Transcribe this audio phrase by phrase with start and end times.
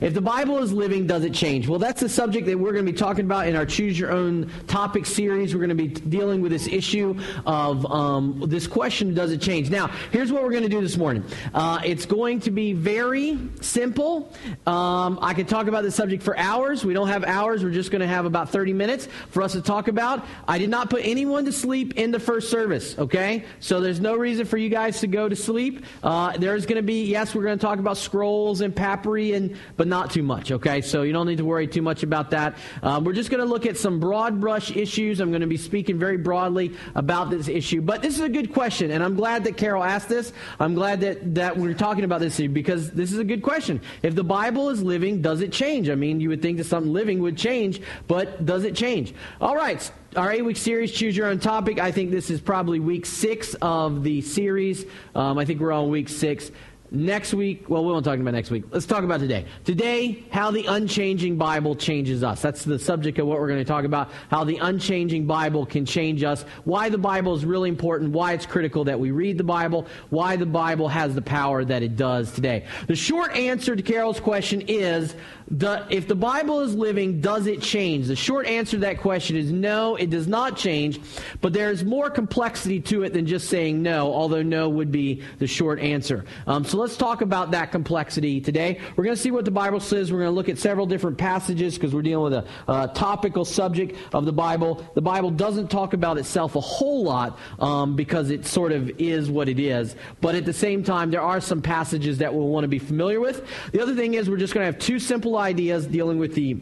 [0.00, 1.66] If the Bible is living, does it change?
[1.66, 4.12] Well, that's the subject that we're going to be talking about in our Choose Your
[4.12, 5.54] Own topic series.
[5.54, 9.70] We're going to be dealing with this issue of um, this question, does it change?
[9.70, 11.24] Now, here's what we're going to do this morning.
[11.52, 14.32] Uh, it's going to be very simple.
[14.66, 16.84] Um, I could talk about this subject for hours.
[16.84, 17.64] We don't have hours.
[17.64, 20.24] We're just going to have about 30 minutes for us to talk about.
[20.46, 23.44] I did not put anyone to sleep in the first service, okay?
[23.58, 25.84] So there's no reason for you guys to go to sleep.
[26.04, 29.56] Uh, there's going to be, yes, we're going to talk about scrolls and papyri, and,
[29.76, 30.80] but not too much, okay?
[30.80, 32.56] So you don't need to worry too much about that.
[32.82, 35.20] Um, we're just going to look at some broad brush issues.
[35.20, 37.80] I'm going to be speaking very broadly about this issue.
[37.80, 40.32] But this is a good question, and I'm glad that Carol asked this.
[40.60, 43.80] I'm glad that, that we're talking about this issue because this is a good question.
[44.02, 45.88] If the Bible is living, does it change?
[45.88, 49.14] I mean, you would think that something living would change, but does it change?
[49.40, 49.90] All right.
[50.16, 51.78] Our eight week series, Choose Your Own Topic.
[51.78, 54.86] I think this is probably week six of the series.
[55.14, 56.50] Um, I think we're on week six.
[56.90, 58.64] Next week, well, we won't talk about next week.
[58.70, 59.44] Let's talk about today.
[59.64, 62.40] Today, how the unchanging Bible changes us.
[62.40, 64.10] That's the subject of what we're going to talk about.
[64.30, 66.46] How the unchanging Bible can change us.
[66.64, 68.12] Why the Bible is really important.
[68.12, 69.86] Why it's critical that we read the Bible.
[70.08, 72.66] Why the Bible has the power that it does today.
[72.86, 75.14] The short answer to Carol's question is
[75.50, 78.06] the, if the Bible is living, does it change?
[78.06, 81.00] The short answer to that question is no, it does not change.
[81.42, 85.46] But there's more complexity to it than just saying no, although no would be the
[85.46, 86.24] short answer.
[86.46, 88.80] Um, so let's talk about that complexity today.
[88.96, 90.12] We're going to see what the Bible says.
[90.12, 93.96] We're going to look at several different passages because we're dealing with a topical subject
[94.14, 94.86] of the Bible.
[94.94, 99.30] The Bible doesn't talk about itself a whole lot um, because it sort of is
[99.30, 99.96] what it is.
[100.20, 103.20] But at the same time, there are some passages that we'll want to be familiar
[103.20, 103.46] with.
[103.72, 106.58] The other thing is we're just going to have two simple ideas dealing with the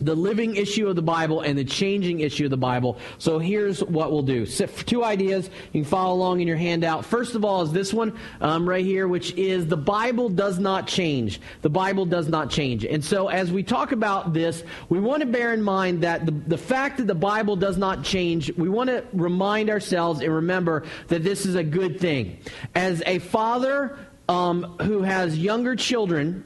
[0.00, 2.98] the living issue of the Bible and the changing issue of the Bible.
[3.18, 4.46] So here's what we'll do.
[4.46, 5.50] Two ideas.
[5.72, 7.04] You can follow along in your handout.
[7.04, 10.86] First of all is this one um, right here, which is the Bible does not
[10.86, 11.40] change.
[11.62, 12.84] The Bible does not change.
[12.84, 16.32] And so as we talk about this, we want to bear in mind that the,
[16.32, 20.84] the fact that the Bible does not change, we want to remind ourselves and remember
[21.08, 22.38] that this is a good thing.
[22.74, 23.98] As a father
[24.28, 26.44] um, who has younger children,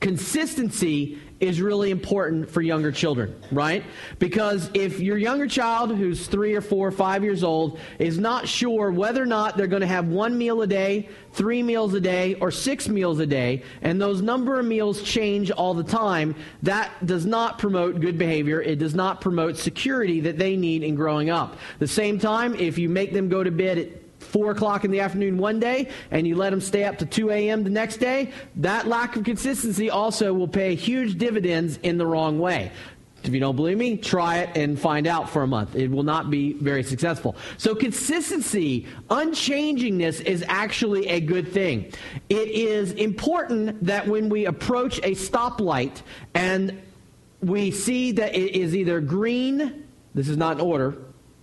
[0.00, 3.84] consistency is really important for younger children, right?
[4.18, 8.48] Because if your younger child who's three or four or five years old is not
[8.48, 12.00] sure whether or not they're going to have one meal a day, three meals a
[12.00, 16.34] day, or six meals a day, and those number of meals change all the time,
[16.62, 18.60] that does not promote good behavior.
[18.60, 21.56] It does not promote security that they need in growing up.
[21.78, 25.00] the same time, if you make them go to bed at 4 o'clock in the
[25.00, 27.64] afternoon one day and you let them stay up to 2 a.m.
[27.64, 32.38] the next day, that lack of consistency also will pay huge dividends in the wrong
[32.38, 32.70] way.
[33.24, 35.74] If you don't believe me, try it and find out for a month.
[35.74, 37.34] It will not be very successful.
[37.56, 41.92] So, consistency, unchangingness is actually a good thing.
[42.28, 46.02] It is important that when we approach a stoplight
[46.34, 46.80] and
[47.42, 49.84] we see that it is either green,
[50.14, 50.96] this is not in order,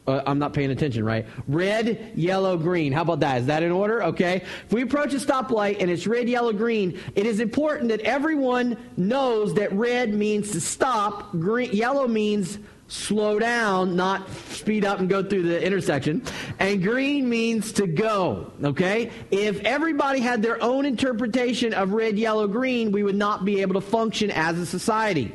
[0.07, 1.25] uh, I'm not paying attention, right?
[1.47, 2.91] Red, yellow, green.
[2.91, 3.41] How about that?
[3.41, 4.03] Is that in order?
[4.03, 4.43] Okay.
[4.65, 8.77] If we approach a stoplight and it's red, yellow, green, it is important that everyone
[8.97, 15.09] knows that red means to stop, green, yellow means slow down, not speed up and
[15.09, 16.21] go through the intersection.
[16.59, 19.11] And green means to go, okay?
[19.31, 23.73] If everybody had their own interpretation of red, yellow, green, we would not be able
[23.73, 25.33] to function as a society.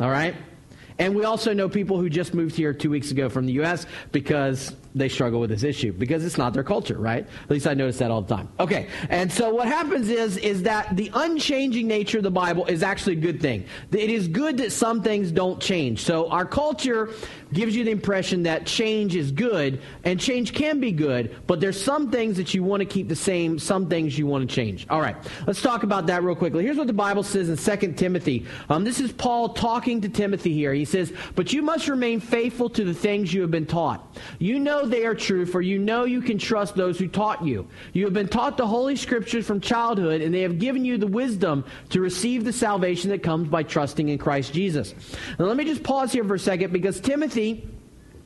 [0.00, 0.34] All right?
[0.98, 3.86] And we also know people who just moved here two weeks ago from the U.S.
[4.10, 7.26] because they struggle with this issue because it's not their culture, right?
[7.44, 8.48] At least I notice that all the time.
[8.58, 12.82] Okay, and so what happens is is that the unchanging nature of the Bible is
[12.82, 13.64] actually a good thing.
[13.92, 16.02] It is good that some things don't change.
[16.02, 17.10] So our culture
[17.52, 21.80] gives you the impression that change is good, and change can be good, but there's
[21.80, 24.86] some things that you want to keep the same, some things you want to change.
[24.90, 25.16] All right,
[25.46, 26.64] let's talk about that real quickly.
[26.64, 28.46] Here's what the Bible says in 2 Timothy.
[28.68, 30.74] Um, this is Paul talking to Timothy here.
[30.74, 34.16] He says, But you must remain faithful to the things you have been taught.
[34.38, 37.66] You know they are true, for you know you can trust those who taught you.
[37.92, 41.06] You have been taught the Holy Scriptures from childhood, and they have given you the
[41.06, 44.94] wisdom to receive the salvation that comes by trusting in Christ Jesus.
[45.38, 47.68] Now, let me just pause here for a second because Timothy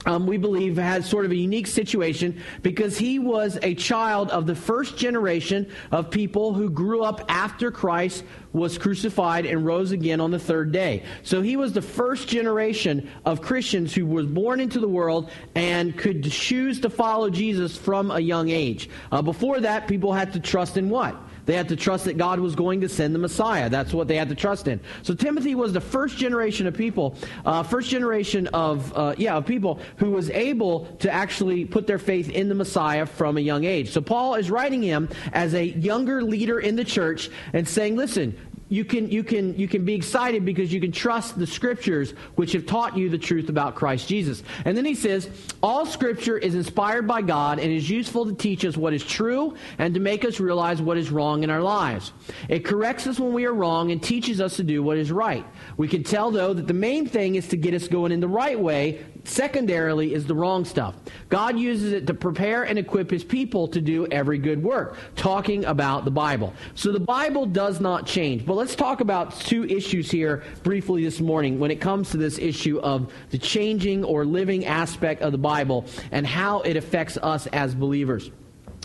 [0.07, 4.47] um, we believe, had sort of a unique situation because he was a child of
[4.47, 10.21] the first generation of people who grew up after Christ was crucified and rose again
[10.21, 11.05] on the third day.
[11.23, 15.97] So he was the first generation of Christians who was born into the world and
[15.97, 18.91] could choose to follow Jesus from a young age.
[19.11, 21.17] Uh, before that, people had to trust in what?
[21.47, 23.69] They had to trust that God was going to send the Messiah.
[23.69, 24.81] That's what they had to trust in.
[25.03, 29.47] So Timothy was the first generation of people, uh, first generation of uh, yeah of
[29.47, 33.65] people who was able to actually put their faith in the Messiah from a young
[33.65, 33.91] age.
[33.91, 38.37] So Paul is writing him as a younger leader in the church and saying, listen,
[38.73, 42.53] you can, you, can, you can be excited because you can trust the scriptures which
[42.53, 44.43] have taught you the truth about Christ Jesus.
[44.65, 45.29] And then he says,
[45.63, 49.57] All scripture is inspired by God and is useful to teach us what is true
[49.77, 52.15] and to make us realize what is wrong in our lives.
[52.49, 55.45] It corrects us when we are wrong and teaches us to do what is right.
[55.77, 58.29] We can tell, though, that the main thing is to get us going in the
[58.29, 59.05] right way.
[59.25, 60.97] Secondarily is the wrong stuff.
[61.29, 65.65] God uses it to prepare and equip his people to do every good work, talking
[65.65, 66.53] about the Bible.
[66.75, 68.45] So the Bible does not change.
[68.45, 72.39] But let's talk about two issues here briefly this morning when it comes to this
[72.39, 77.47] issue of the changing or living aspect of the Bible and how it affects us
[77.49, 78.31] as believers.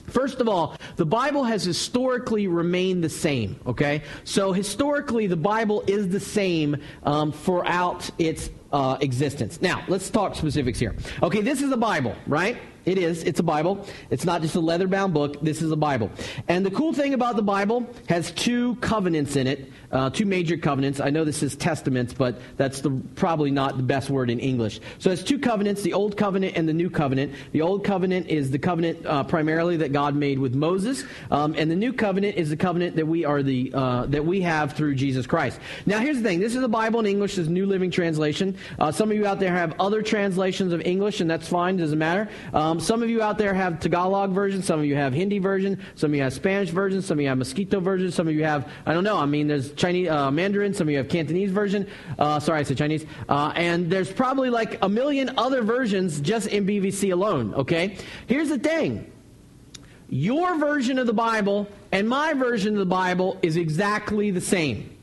[0.07, 4.03] First of all, the Bible has historically remained the same, okay?
[4.23, 9.61] So historically, the Bible is the same um, throughout its uh, existence.
[9.61, 10.95] Now, let's talk specifics here.
[11.21, 12.57] Okay, this is a Bible, right?
[12.85, 13.23] It is.
[13.23, 13.85] It's a Bible.
[14.09, 15.41] It's not just a leather bound book.
[15.41, 16.09] This is a Bible.
[16.47, 20.57] And the cool thing about the Bible has two covenants in it, uh, two major
[20.57, 20.99] covenants.
[20.99, 24.79] I know this is testaments, but that's the, probably not the best word in English.
[24.99, 27.33] So it's two covenants, the Old Covenant and the New Covenant.
[27.51, 31.71] The Old Covenant is the covenant uh, primarily that God made with Moses, um, and
[31.71, 34.95] the New Covenant is the covenant that we are the uh, that we have through
[34.95, 35.59] Jesus Christ.
[35.85, 36.39] Now, here's the thing.
[36.39, 37.35] This is the Bible in English.
[37.35, 38.57] This is New Living Translation.
[38.79, 41.77] Uh, some of you out there have other translations of English, and that's fine.
[41.77, 42.29] Doesn't matter.
[42.53, 44.61] Um, some of you out there have Tagalog version.
[44.61, 45.79] Some of you have Hindi version.
[45.95, 47.01] Some of you have Spanish version.
[47.01, 48.11] Some of you have Mosquito version.
[48.11, 50.73] Some of you have, I don't know, I mean, there's Chinese, uh, Mandarin.
[50.73, 51.87] Some of you have Cantonese version.
[52.19, 53.05] Uh, sorry, I said Chinese.
[53.29, 57.97] Uh, and there's probably like a million other versions just in BVC alone, okay?
[58.25, 59.11] Here's the thing.
[60.09, 64.97] Your version of the Bible and my version of the Bible is exactly the same.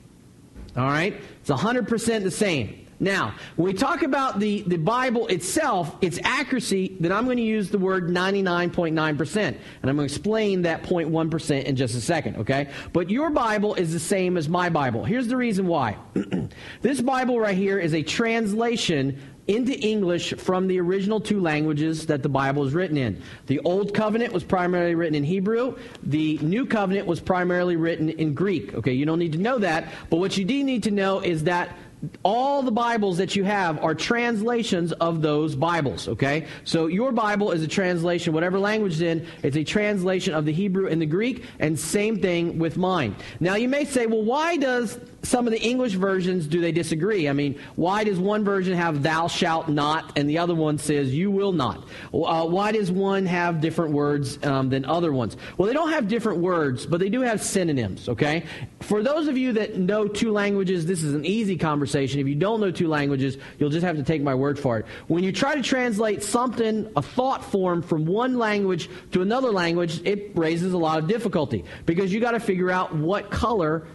[0.76, 1.21] All right?
[1.41, 2.84] It's 100% the same.
[3.00, 7.43] Now, when we talk about the, the Bible itself, its accuracy, then I'm going to
[7.43, 9.37] use the word 99.9%.
[9.37, 12.69] And I'm going to explain that 0.1% in just a second, okay?
[12.93, 15.05] But your Bible is the same as my Bible.
[15.05, 15.96] Here's the reason why.
[16.82, 22.23] this Bible right here is a translation into English from the original two languages that
[22.23, 23.20] the Bible is written in.
[23.47, 25.76] The Old Covenant was primarily written in Hebrew.
[26.02, 28.75] The New Covenant was primarily written in Greek.
[28.75, 31.44] Okay, you don't need to know that, but what you do need to know is
[31.44, 31.76] that
[32.23, 36.47] all the Bibles that you have are translations of those Bibles, okay?
[36.65, 40.53] So your Bible is a translation, whatever language it's in, it's a translation of the
[40.53, 43.17] Hebrew and the Greek, and same thing with mine.
[43.41, 47.29] Now you may say, well, why does some of the English versions do they disagree?
[47.29, 51.15] I mean, why does one version have thou shalt not and the other one says
[51.15, 51.88] you will not?
[52.12, 55.37] Uh, why does one have different words um, than other ones?
[55.56, 58.44] Well, they don't have different words, but they do have synonyms, okay?
[58.81, 62.21] For those of you that know two languages, this is an easy conversation.
[62.21, 64.87] If you don't know two languages, you'll just have to take my word for it.
[65.09, 70.03] When you try to translate something, a thought form from one language to another language,
[70.05, 73.87] it raises a lot of difficulty because you got to figure out what color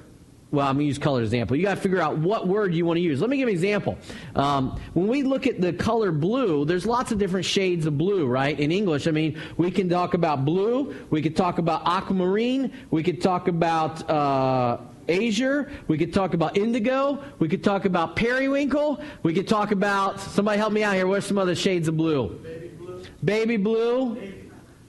[0.51, 1.55] well, I'm going to use color example.
[1.55, 3.21] You got to figure out what word you want to use.
[3.21, 3.97] Let me give an example.
[4.35, 8.25] Um, when we look at the color blue, there's lots of different shades of blue,
[8.25, 8.59] right?
[8.59, 13.03] In English, I mean, we can talk about blue, we could talk about aquamarine, we
[13.03, 19.03] could talk about uh, azure, we could talk about indigo, we could talk about periwinkle,
[19.21, 21.95] we could talk about, somebody help me out here, what are some other shades of
[21.95, 22.29] blue?
[22.29, 23.05] Baby blue.
[23.23, 24.33] Baby blue.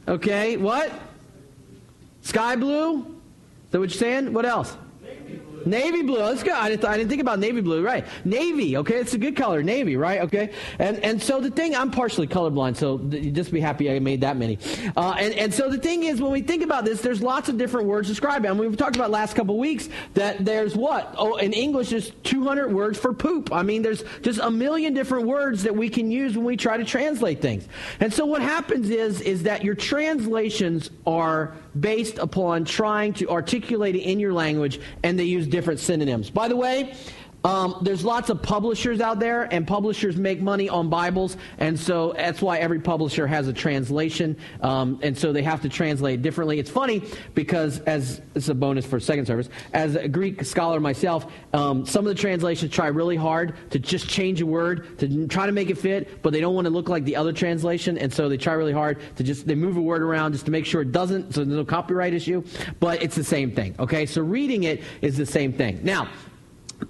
[0.09, 0.91] Okay, what?
[2.23, 3.01] Sky blue?
[3.01, 4.33] Is that what you're saying?
[4.33, 4.75] What else?
[5.67, 6.19] Navy blue.
[6.19, 6.53] That's good.
[6.53, 7.85] I didn't, I didn't, think about navy blue.
[7.85, 8.07] Right.
[8.25, 8.77] Navy.
[8.79, 8.95] Okay.
[8.95, 9.63] It's a good color.
[9.63, 9.97] Navy.
[9.97, 10.21] Right.
[10.23, 10.53] Okay.
[10.79, 14.37] And and so the thing, I'm partially colorblind, so just be happy I made that
[14.37, 14.59] many.
[14.97, 17.59] Uh, and, and so the thing is, when we think about this, there's lots of
[17.59, 18.49] different words to describe it.
[18.49, 21.15] And we've talked about last couple weeks that there's what?
[21.17, 23.53] Oh, in English, there's 200 words for poop.
[23.53, 26.77] I mean, there's just a million different words that we can use when we try
[26.77, 27.67] to translate things.
[28.01, 33.95] And so what happens is, is that your translations are based upon trying to articulate
[33.95, 36.31] it in your language, and they use different synonyms.
[36.31, 36.95] By the way,
[37.45, 42.13] um, there's lots of publishers out there, and publishers make money on Bibles, and so
[42.17, 46.59] that's why every publisher has a translation, um, and so they have to translate differently.
[46.59, 47.03] It's funny
[47.35, 52.07] because, as it's a bonus for second service, as a Greek scholar myself, um, some
[52.07, 55.71] of the translations try really hard to just change a word to try to make
[55.71, 58.37] it fit, but they don't want to look like the other translation, and so they
[58.37, 60.93] try really hard to just they move a word around just to make sure it
[60.93, 62.45] doesn't, so there's no copyright issue.
[62.81, 63.75] But it's the same thing.
[63.79, 65.81] Okay, so reading it is the same thing.
[65.83, 66.09] Now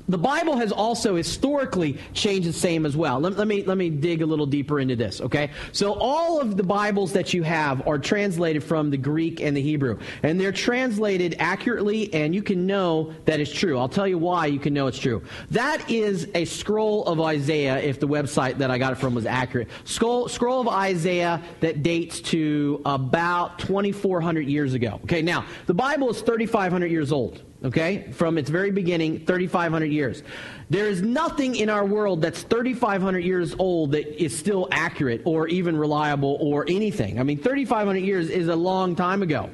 [0.08, 3.20] the Bible has also historically changed the same as well.
[3.20, 5.50] Let, let, me, let me dig a little deeper into this, okay?
[5.72, 9.62] So, all of the Bibles that you have are translated from the Greek and the
[9.62, 9.98] Hebrew.
[10.22, 13.78] And they're translated accurately, and you can know that it's true.
[13.78, 15.22] I'll tell you why you can know it's true.
[15.50, 19.26] That is a scroll of Isaiah, if the website that I got it from was
[19.26, 19.68] accurate.
[19.84, 25.00] Scroll, scroll of Isaiah that dates to about 2,400 years ago.
[25.04, 27.42] Okay, now, the Bible is 3,500 years old.
[27.64, 30.22] Okay, from its very beginning, 3,500 years.
[30.70, 35.48] There is nothing in our world that's 3,500 years old that is still accurate or
[35.48, 37.20] even reliable or anything.
[37.20, 39.50] I mean, 3,500 years is a long time ago.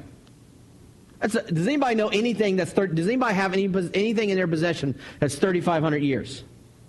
[1.21, 5.35] A, does anybody know anything that's, does anybody have any, anything in their possession that's
[5.35, 6.43] 3,500 years?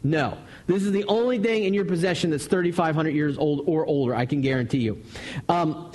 [0.04, 0.38] No.
[0.66, 4.26] This is the only thing in your possession that's 3,500 years old or older, I
[4.26, 5.02] can guarantee you.
[5.48, 5.92] Um,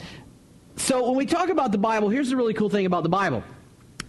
[0.75, 3.43] so when we talk about the Bible, here's the really cool thing about the Bible.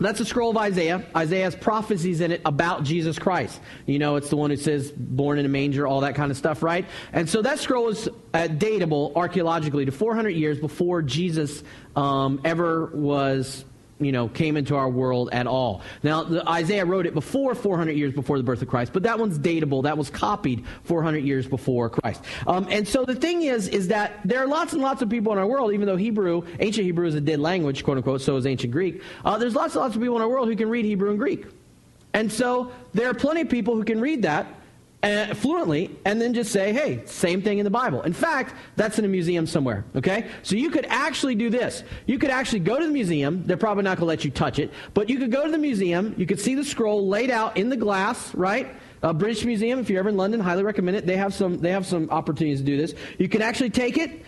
[0.01, 1.05] That's a scroll of Isaiah.
[1.17, 3.61] Isaiah has prophecies in it about Jesus Christ.
[3.87, 6.37] You know, it's the one who says, born in a manger, all that kind of
[6.37, 6.87] stuff, right?
[7.13, 11.63] And so that scroll is uh, datable archaeologically to 400 years before Jesus
[11.97, 13.65] um, ever was
[14.01, 15.83] you know, came into our world at all.
[16.03, 19.39] Now, Isaiah wrote it before 400 years before the birth of Christ, but that one's
[19.39, 19.85] datable.
[19.85, 22.25] That was copied 400 years before Christ.
[22.47, 25.33] Um, and so the thing is, is that there are lots and lots of people
[25.33, 28.37] in our world, even though Hebrew, ancient Hebrew is a dead language, quote unquote, so
[28.37, 29.03] is ancient Greek.
[29.25, 31.19] Uh, there's lots and lots of people in our world who can read Hebrew and
[31.19, 31.47] Greek.
[32.13, 34.47] And so there are plenty of people who can read that
[35.05, 38.01] uh, fluently and then just say, hey, same thing in the Bible.
[38.03, 40.29] In fact, that's in a museum somewhere, okay?
[40.43, 41.85] So you could actually do this.
[42.07, 43.47] You could actually go to the museum.
[43.47, 45.59] They're probably not going to let you touch it, but you could go to the
[45.59, 46.15] museum.
[46.17, 48.75] You could see the scroll laid out in the glass, right?
[49.13, 51.05] British Museum, if you're ever in London, highly recommend it.
[51.05, 52.95] They have some, they have some opportunities to do this.
[53.19, 54.25] You can actually take it,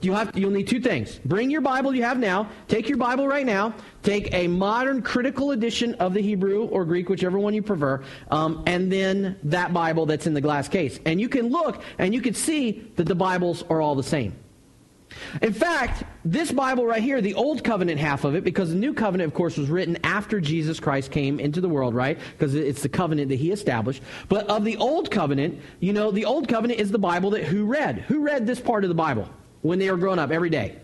[0.00, 1.18] you have, you'll need two things.
[1.24, 2.48] Bring your Bible you have now.
[2.68, 3.74] Take your Bible right now.
[4.02, 8.62] Take a modern critical edition of the Hebrew or Greek, whichever one you prefer, um,
[8.66, 11.00] and then that Bible that's in the glass case.
[11.06, 14.34] And you can look and you can see that the Bibles are all the same.
[15.40, 18.92] In fact, this Bible right here, the Old Covenant half of it, because the New
[18.92, 22.18] Covenant, of course, was written after Jesus Christ came into the world, right?
[22.32, 24.02] Because it's the covenant that he established.
[24.28, 27.64] But of the Old Covenant, you know, the Old Covenant is the Bible that who
[27.64, 28.00] read?
[28.08, 29.28] Who read this part of the Bible?
[29.66, 30.78] When they were growing up every day?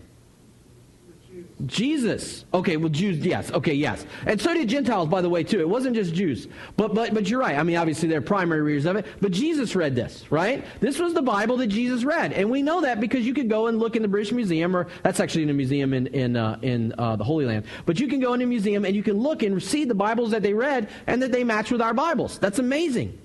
[1.65, 2.45] Jesus.
[2.53, 3.51] Okay, well, Jews, yes.
[3.51, 4.05] Okay, yes.
[4.25, 5.59] And so did Gentiles, by the way, too.
[5.59, 6.47] It wasn't just Jews.
[6.75, 7.57] But, but, but you're right.
[7.57, 9.05] I mean, obviously, they're primary readers of it.
[9.21, 10.65] But Jesus read this, right?
[10.79, 12.33] This was the Bible that Jesus read.
[12.33, 14.87] And we know that because you could go and look in the British Museum, or
[15.03, 17.65] that's actually in a museum in, in, uh, in uh, the Holy Land.
[17.85, 20.31] But you can go in a museum and you can look and see the Bibles
[20.31, 22.39] that they read and that they match with our Bibles.
[22.39, 23.19] That's amazing.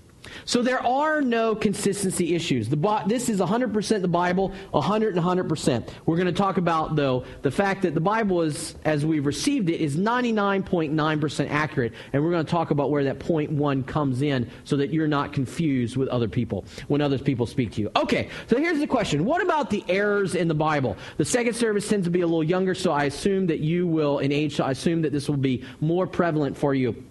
[0.44, 2.68] So there are no consistency issues.
[2.68, 5.88] The, this is 100% the Bible, 100 and 100%.
[6.06, 9.68] We're going to talk about, though, the fact that the Bible is, as we've received
[9.70, 11.92] it, is 99.9% accurate.
[12.12, 15.08] And we're going to talk about where that point one comes in so that you're
[15.08, 17.90] not confused with other people when other people speak to you.
[17.96, 19.24] Okay, so here's the question.
[19.24, 20.96] What about the errors in the Bible?
[21.16, 24.18] The second service tends to be a little younger, so I assume that you will,
[24.18, 27.04] in age, so I assume that this will be more prevalent for you.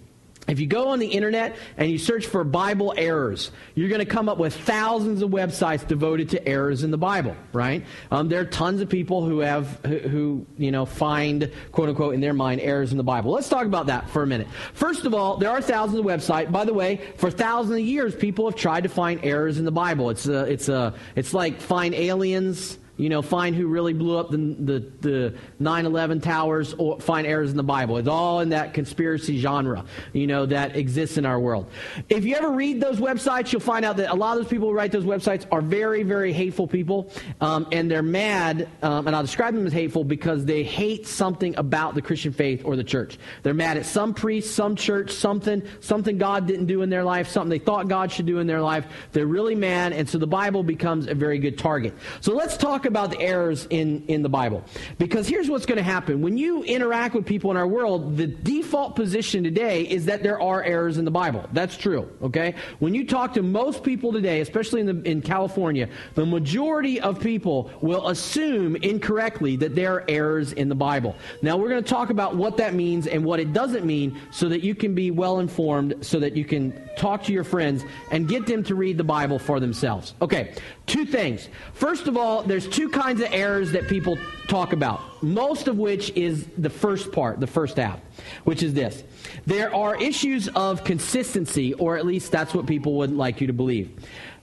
[0.48, 4.06] If you go on the internet and you search for Bible errors, you're going to
[4.06, 7.86] come up with thousands of websites devoted to errors in the Bible, right?
[8.12, 12.14] Um, there are tons of people who have, who, who, you know, find, quote unquote,
[12.14, 13.32] in their mind, errors in the Bible.
[13.32, 14.48] Let's talk about that for a minute.
[14.74, 16.50] First of all, there are thousands of websites.
[16.50, 19.72] By the way, for thousands of years, people have tried to find errors in the
[19.72, 20.10] Bible.
[20.12, 24.32] It's, a, it's, a, it's like find aliens you know, find who really blew up
[24.32, 27.98] the, the, the 9-11 towers or find errors in the Bible.
[27.98, 31.70] It's all in that conspiracy genre, you know, that exists in our world.
[32.10, 34.70] If you ever read those websites, you'll find out that a lot of those people
[34.70, 37.12] who write those websites are very, very hateful people.
[37.40, 41.56] Um, and they're mad, um, and I'll describe them as hateful because they hate something
[41.58, 43.20] about the Christian faith or the church.
[43.44, 47.28] They're mad at some priest, some church, something, something God didn't do in their life,
[47.28, 48.86] something they thought God should do in their life.
[49.12, 51.94] They're really mad, and so the Bible becomes a very good target.
[52.22, 54.64] So let's talk about the errors in, in the Bible.
[54.98, 56.22] Because here's what's going to happen.
[56.22, 60.42] When you interact with people in our world, the default position today is that there
[60.42, 61.48] are errors in the Bible.
[61.54, 62.56] That's true, okay?
[62.80, 67.20] When you talk to most people today, especially in, the, in California, the majority of
[67.20, 71.16] people will assume incorrectly that there are errors in the Bible.
[71.42, 74.50] Now, we're going to talk about what that means and what it doesn't mean so
[74.50, 78.28] that you can be well informed, so that you can talk to your friends and
[78.28, 80.14] get them to read the Bible for themselves.
[80.22, 81.50] Okay, two things.
[81.74, 86.12] First of all, there's two kinds of errors that people talk about, most of which
[86.12, 88.00] is the first part, the first half,
[88.44, 89.04] which is this.
[89.48, 93.54] There are issues of consistency, or at least that's what people would like you to
[93.54, 93.92] believe.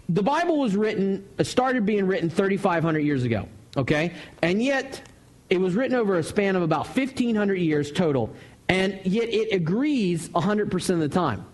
[0.08, 4.12] The Bible was written, started being written 3,500 years ago, okay?
[4.42, 5.00] And yet,
[5.48, 8.34] it was written over a span of about 1,500 years total,
[8.68, 11.46] and yet it agrees 100% of the time.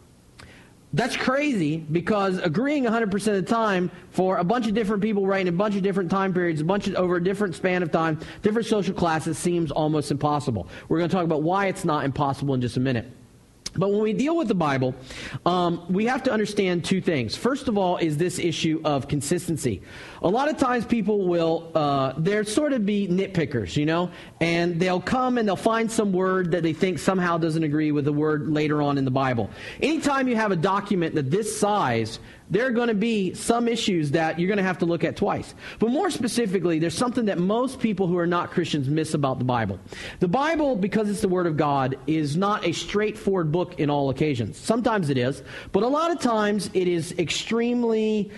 [0.92, 5.48] That's crazy because agreeing 100% of the time for a bunch of different people writing
[5.48, 8.18] a bunch of different time periods, a bunch of, over a different span of time,
[8.42, 10.66] different social classes seems almost impossible.
[10.88, 13.06] We're going to talk about why it's not impossible in just a minute.
[13.74, 14.94] But when we deal with the Bible,
[15.46, 17.36] um, we have to understand two things.
[17.36, 19.82] First of all, is this issue of consistency.
[20.22, 24.10] A lot of times people will, uh, they're sort of be nitpickers, you know,
[24.40, 28.04] and they'll come and they'll find some word that they think somehow doesn't agree with
[28.04, 29.50] the word later on in the Bible.
[29.80, 32.18] Anytime you have a document that this size,
[32.50, 35.16] there are going to be some issues that you're going to have to look at
[35.16, 35.54] twice.
[35.78, 39.44] But more specifically, there's something that most people who are not Christians miss about the
[39.44, 39.78] Bible.
[40.18, 44.10] The Bible, because it's the Word of God, is not a straightforward book in all
[44.10, 44.56] occasions.
[44.58, 45.42] Sometimes it is,
[45.72, 48.30] but a lot of times it is extremely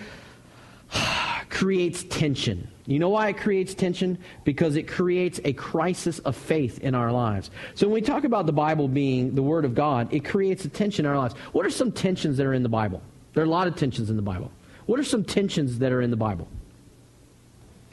[1.49, 2.67] creates tension.
[2.85, 4.17] You know why it creates tension?
[4.43, 7.49] Because it creates a crisis of faith in our lives.
[7.75, 10.69] So when we talk about the Bible being the Word of God, it creates a
[10.69, 11.33] tension in our lives.
[11.53, 13.01] What are some tensions that are in the Bible?
[13.33, 14.51] There are a lot of tensions in the Bible.
[14.85, 16.47] What are some tensions that are in the Bible?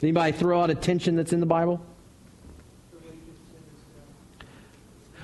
[0.01, 1.81] Anybody throw out a tension that's in the Bible?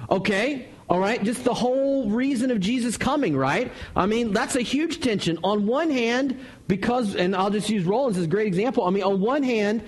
[0.10, 3.74] Okay, all right, just the whole reason of Jesus coming, right?
[3.96, 5.38] I mean, that's a huge tension.
[5.44, 8.86] On one hand, because, and I'll just use Roland's as a great example.
[8.86, 9.84] I mean, on one hand,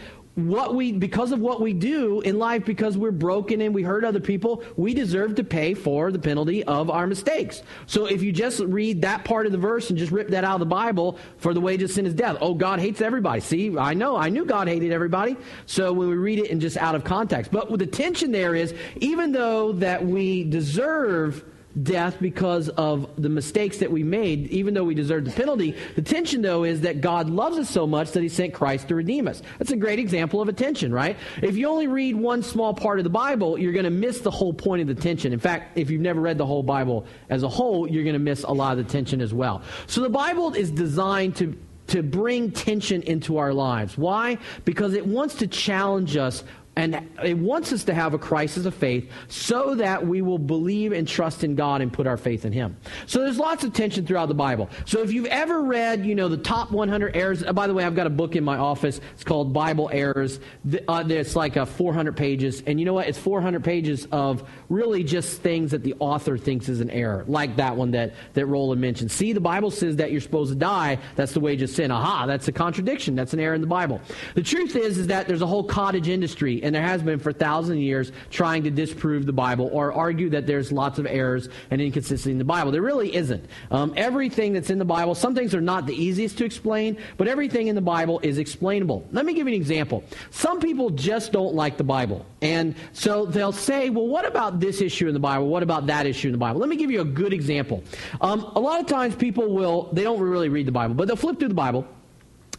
[0.47, 4.03] what we because of what we do in life because we're broken and we hurt
[4.03, 7.61] other people we deserve to pay for the penalty of our mistakes.
[7.85, 10.55] So if you just read that part of the verse and just rip that out
[10.55, 12.37] of the bible for the wages of sin is death.
[12.41, 13.41] Oh god hates everybody.
[13.41, 14.15] See i know.
[14.15, 15.37] I knew god hated everybody.
[15.65, 17.51] So when we read it and just out of context.
[17.51, 21.43] But the tension there is even though that we deserve
[21.83, 25.75] death because of the mistakes that we made, even though we deserved the penalty.
[25.95, 28.95] The tension, though, is that God loves us so much that he sent Christ to
[28.95, 29.41] redeem us.
[29.57, 31.17] That's a great example of a tension, right?
[31.41, 34.31] If you only read one small part of the Bible, you're going to miss the
[34.31, 35.31] whole point of the tension.
[35.31, 38.19] In fact, if you've never read the whole Bible as a whole, you're going to
[38.19, 39.61] miss a lot of the tension as well.
[39.87, 41.57] So the Bible is designed to
[41.89, 43.97] to bring tension into our lives.
[43.97, 44.37] Why?
[44.63, 46.43] Because it wants to challenge us
[46.79, 50.93] and it wants us to have a crisis of faith so that we will believe
[50.93, 52.77] and trust in God and put our faith in Him.
[53.05, 54.69] So there's lots of tension throughout the Bible.
[54.85, 57.83] So if you've ever read, you know, the top 100 errors, uh, by the way,
[57.83, 59.01] I've got a book in my office.
[59.13, 60.39] It's called Bible Errors.
[60.87, 62.63] Uh, it's like a 400 pages.
[62.65, 63.09] And you know what?
[63.09, 67.57] It's 400 pages of really just things that the author thinks is an error, like
[67.57, 69.11] that one that, that Roland mentioned.
[69.11, 70.97] See, the Bible says that you're supposed to die.
[71.17, 71.91] That's the wage of sin.
[71.91, 73.15] Aha, that's a contradiction.
[73.15, 73.99] That's an error in the Bible.
[74.35, 77.33] The truth is, is that there's a whole cottage industry and there has been for
[77.33, 81.49] thousands of years trying to disprove the Bible or argue that there's lots of errors
[81.71, 82.71] and inconsistency in the Bible.
[82.71, 83.43] There really isn't.
[83.71, 87.27] Um, everything that's in the Bible, some things are not the easiest to explain, but
[87.27, 89.03] everything in the Bible is explainable.
[89.11, 90.03] Let me give you an example.
[90.29, 92.23] Some people just don't like the Bible.
[92.43, 95.47] And so they'll say, well, what about this issue in the Bible?
[95.47, 96.59] What about that issue in the Bible?
[96.59, 97.83] Let me give you a good example.
[98.21, 101.17] Um, a lot of times people will, they don't really read the Bible, but they'll
[101.17, 101.87] flip through the Bible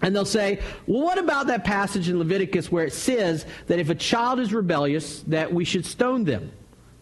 [0.02, 3.90] and they'll say, well, what about that passage in Leviticus where it says that if
[3.90, 6.52] a child is rebellious, that we should stone them?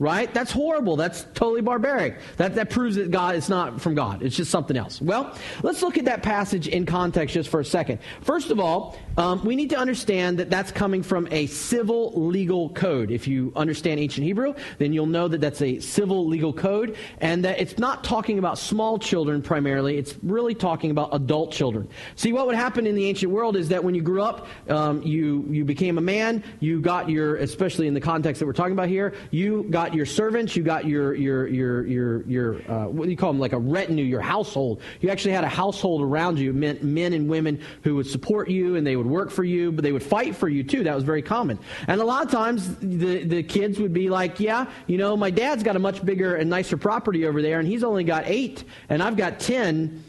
[0.01, 0.33] Right?
[0.33, 0.95] That's horrible.
[0.95, 2.19] That's totally barbaric.
[2.37, 4.23] That, that proves that God is not from God.
[4.23, 5.01] It's just something else.
[5.01, 7.99] Well, let's look at that passage in context just for a second.
[8.21, 12.69] First of all, um, we need to understand that that's coming from a civil legal
[12.71, 13.11] code.
[13.11, 17.45] If you understand ancient Hebrew, then you'll know that that's a civil legal code and
[17.45, 19.99] that it's not talking about small children primarily.
[19.99, 21.89] It's really talking about adult children.
[22.15, 25.03] See, what would happen in the ancient world is that when you grew up, um,
[25.03, 28.73] you, you became a man, you got your, especially in the context that we're talking
[28.73, 33.05] about here, you got your servants, you got your, your, your, your, your uh, what
[33.05, 34.81] do you call them, like a retinue, your household.
[35.01, 38.77] You actually had a household around you, meant men and women who would support you
[38.77, 40.85] and they would work for you, but they would fight for you too.
[40.85, 41.59] That was very common.
[41.87, 45.31] And a lot of times the, the kids would be like, yeah, you know, my
[45.31, 48.65] dad's got a much bigger and nicer property over there, and he's only got eight,
[48.89, 50.05] and I've got ten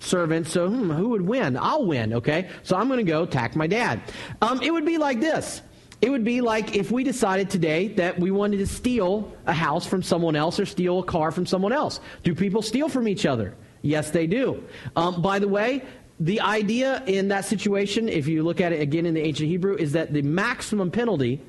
[0.00, 1.56] servants, so hmm, who would win?
[1.56, 2.48] I'll win, okay?
[2.62, 4.00] So I'm going to go attack my dad.
[4.42, 5.62] Um, it would be like this.
[6.00, 9.84] It would be like if we decided today that we wanted to steal a house
[9.84, 12.00] from someone else or steal a car from someone else.
[12.22, 13.56] Do people steal from each other?
[13.82, 14.62] Yes, they do.
[14.94, 15.84] Um, by the way,
[16.20, 19.76] the idea in that situation, if you look at it again in the ancient Hebrew,
[19.76, 21.40] is that the maximum penalty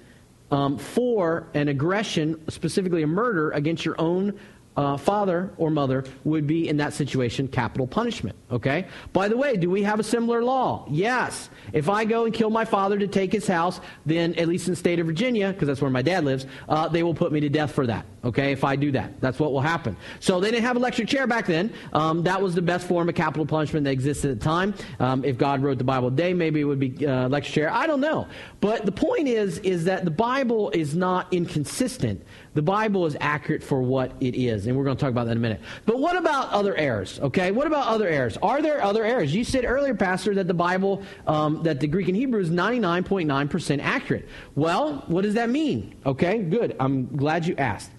[0.52, 4.40] um, for an aggression, specifically a murder against your own
[4.78, 8.36] uh, father or mother would be in that situation capital punishment.
[8.52, 8.88] Okay?
[9.12, 10.86] By the way, do we have a similar law?
[10.90, 11.50] Yes.
[11.74, 14.74] If I go and kill my father to take his house, then at least in
[14.74, 17.40] the state of Virginia, because that's where my dad lives, uh, they will put me
[17.42, 18.06] to death for that.
[18.24, 18.52] Okay?
[18.52, 19.98] If I do that, that's what will happen.
[20.20, 21.74] So they didn't have electric chair back then.
[21.92, 24.74] Um, that was the best form of capital punishment that existed at the time.
[25.00, 27.72] Um, if God wrote the Bible today, maybe it would be uh, electric chair.
[27.72, 28.28] I don't know.
[28.62, 32.24] But the point is, is that the Bible is not inconsistent.
[32.60, 35.32] The Bible is accurate for what it is, and we're going to talk about that
[35.32, 35.62] in a minute.
[35.86, 37.18] But what about other errors?
[37.22, 38.36] Okay, what about other errors?
[38.44, 39.34] Are there other errors?
[39.34, 43.80] You said earlier, Pastor, that the Bible, um, that the Greek and Hebrew is 99.9%
[43.82, 44.28] accurate.
[44.56, 45.96] Well, what does that mean?
[46.06, 46.76] Okay, good.
[46.82, 47.92] I'm glad you asked.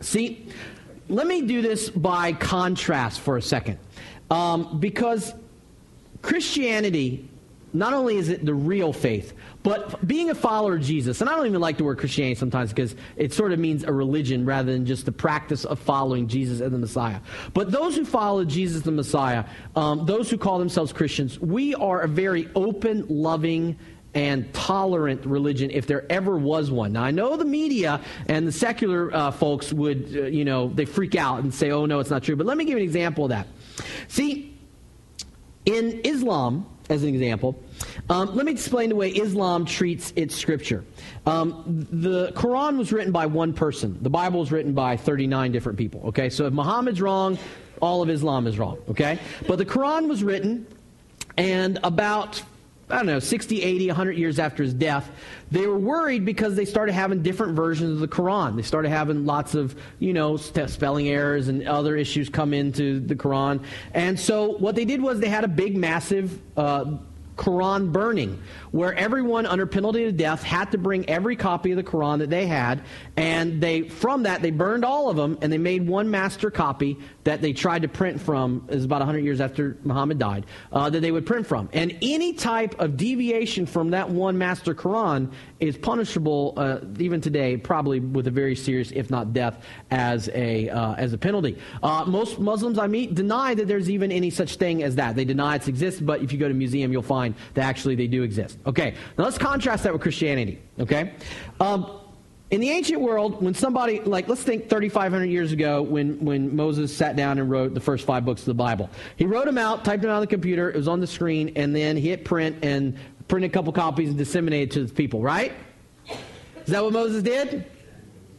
[0.00, 0.48] See,
[1.08, 3.78] let me do this by contrast for a second.
[4.28, 5.32] Um, because
[6.20, 7.28] Christianity,
[7.74, 9.34] not only is it the real faith,
[9.64, 12.70] but being a follower of Jesus, and I don't even like the word Christianity sometimes
[12.70, 16.60] because it sort of means a religion rather than just the practice of following Jesus
[16.60, 17.20] as the Messiah.
[17.52, 22.02] But those who follow Jesus the Messiah, um, those who call themselves Christians, we are
[22.02, 23.76] a very open, loving,
[24.14, 26.92] and tolerant religion if there ever was one.
[26.92, 30.84] Now, I know the media and the secular uh, folks would, uh, you know, they
[30.84, 32.36] freak out and say, oh, no, it's not true.
[32.36, 33.48] But let me give you an example of that.
[34.06, 34.56] See,
[35.66, 37.60] in Islam, as an example,
[38.08, 40.84] um, let me explain the way Islam treats its scripture.
[41.26, 43.98] Um, the Quran was written by one person.
[44.02, 46.02] The Bible was written by 39 different people.
[46.06, 47.38] Okay, so if Muhammad's wrong,
[47.80, 48.78] all of Islam is wrong.
[48.90, 50.66] Okay, but the Quran was written,
[51.36, 52.42] and about
[52.90, 55.10] I don't know, 60, 80, 100 years after his death,
[55.50, 58.56] they were worried because they started having different versions of the Quran.
[58.56, 63.16] They started having lots of, you know, spelling errors and other issues come into the
[63.16, 63.64] Quran.
[63.94, 66.96] And so what they did was they had a big, massive uh,
[67.36, 71.82] Quran burning, where everyone under penalty of death had to bring every copy of the
[71.82, 72.82] Quran that they had,
[73.16, 76.96] and they from that they burned all of them, and they made one master copy
[77.24, 78.66] that they tried to print from.
[78.68, 82.32] Is about 100 years after Muhammad died, uh, that they would print from, and any
[82.32, 88.26] type of deviation from that one master Quran is punishable uh, even today, probably with
[88.26, 91.58] a very serious, if not death, as a uh, as a penalty.
[91.82, 95.16] Uh, most Muslims I meet deny that there's even any such thing as that.
[95.16, 97.23] They deny it exists, but if you go to a museum, you'll find
[97.54, 98.58] that actually they do exist.
[98.66, 100.60] Okay, now let's contrast that with Christianity.
[100.78, 101.12] Okay.
[101.60, 102.00] Um,
[102.50, 106.94] in the ancient world, when somebody, like, let's think 3,500 years ago when, when Moses
[106.94, 108.90] sat down and wrote the first five books of the Bible.
[109.16, 111.52] He wrote them out, typed them out on the computer, it was on the screen,
[111.56, 112.96] and then he hit print and
[113.28, 115.52] printed a couple copies and disseminated to the people, right?
[116.66, 117.66] Is that what Moses did?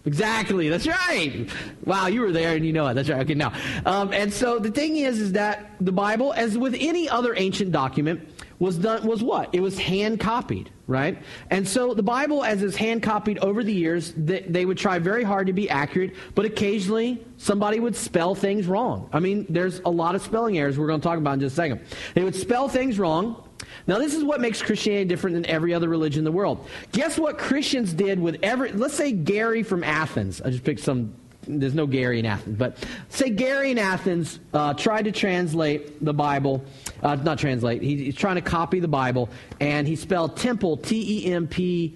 [0.06, 0.70] Exactly.
[0.70, 1.50] That's right.
[1.84, 2.94] Wow, you were there and you know it.
[2.94, 3.22] That's right.
[3.22, 3.54] Okay, now,
[3.86, 7.72] um, and so the thing is, is that the Bible, as with any other ancient
[7.72, 9.54] document, was done was what?
[9.54, 11.22] It was hand copied, right?
[11.50, 15.00] And so the Bible, as is hand copied over the years, they, they, would try
[15.00, 19.10] very hard to be accurate, but occasionally somebody would spell things wrong.
[19.12, 21.54] I mean, there's a lot of spelling errors we're going to talk about in just
[21.54, 21.82] a second.
[22.14, 23.42] They would spell things wrong.
[23.88, 26.68] Now, this is what makes Christianity different than every other religion in the world.
[26.92, 30.42] Guess what Christians did with every, let's say Gary from Athens.
[30.42, 31.14] I just picked some,
[31.48, 32.78] there's no Gary in Athens, but
[33.10, 36.64] say Gary in Athens uh, tried to translate the Bible,
[37.04, 39.30] uh, not translate, he, he's trying to copy the Bible,
[39.60, 41.96] and he spelled temple, T E M P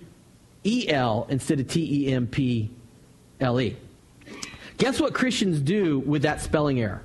[0.66, 2.70] E L, instead of T E M P
[3.40, 3.76] L E.
[4.78, 7.02] Guess what Christians do with that spelling error?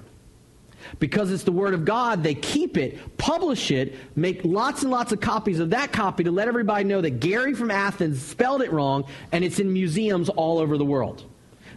[0.99, 5.13] because it's the Word of God, they keep it, publish it, make lots and lots
[5.13, 8.73] of copies of that copy to let everybody know that Gary from Athens spelled it
[8.73, 11.25] wrong, and it's in museums all over the world.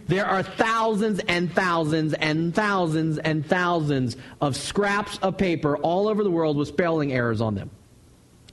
[0.08, 6.24] There are thousands and thousands and thousands and thousands of scraps of paper all over
[6.24, 7.70] the world with spelling errors on them.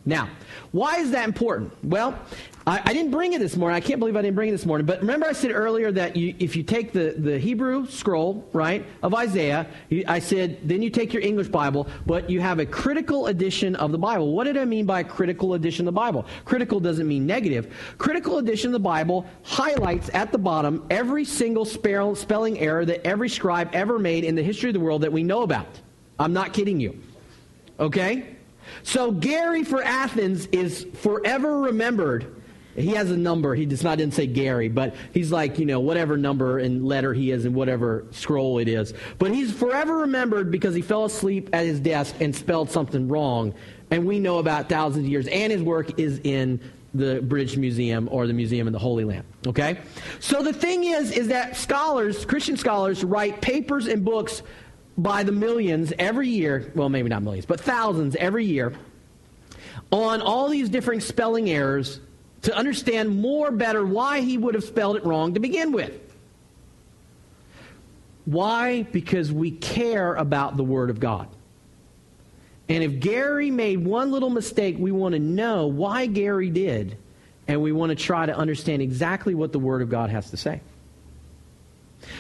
[0.06, 0.30] Now,
[0.72, 1.74] why is that important?
[1.84, 2.20] Well,
[2.68, 3.76] I, I, didn't bring it this morning.
[3.76, 4.88] I can't believe I didn't bring it this morning.
[4.88, 8.84] But remember, I said earlier that you, if you take the, the Hebrew scroll, right,
[9.04, 12.66] of Isaiah, you, I said then you take your English Bible, but you have a
[12.66, 14.34] critical edition of the Bible.
[14.34, 16.26] What did I mean by a critical edition of the Bible?
[16.44, 17.72] Critical doesn't mean negative.
[18.00, 23.30] Critical edition of the Bible highlights at the bottom every single spelling error that every
[23.30, 25.68] scribe ever made in the history of the world that we know about.
[26.18, 27.00] I'm not kidding you.
[27.80, 28.36] Okay?
[28.82, 32.35] So Gary for Athens is forever remembered
[32.76, 33.56] he has a number.
[33.56, 37.14] He does not didn't say Gary, but he's like, you know, whatever number and letter
[37.14, 38.94] he is and whatever scroll it is.
[39.18, 43.54] But he's forever remembered because he fell asleep at his desk and spelled something wrong.
[43.92, 45.28] And we know about thousands of years.
[45.28, 46.60] And his work is in
[46.94, 49.26] the British Museum or the Museum in the Holy Land.
[49.48, 49.80] Okay?
[50.20, 54.42] So the thing is, is that scholars, Christian scholars, write papers and books
[54.98, 56.72] by the millions every year.
[56.76, 58.74] Well, maybe not millions, but thousands every year
[59.92, 62.00] on all these different spelling errors
[62.46, 65.92] to understand more better why he would have spelled it wrong to begin with.
[68.26, 68.84] Why?
[68.84, 71.28] Because we care about the Word of God.
[72.70, 76.98] And if Gary made one little mistake, we want to know why Gary did,
[77.48, 80.38] and we want to try to understand exactly what the Word of God has to
[80.38, 80.62] say.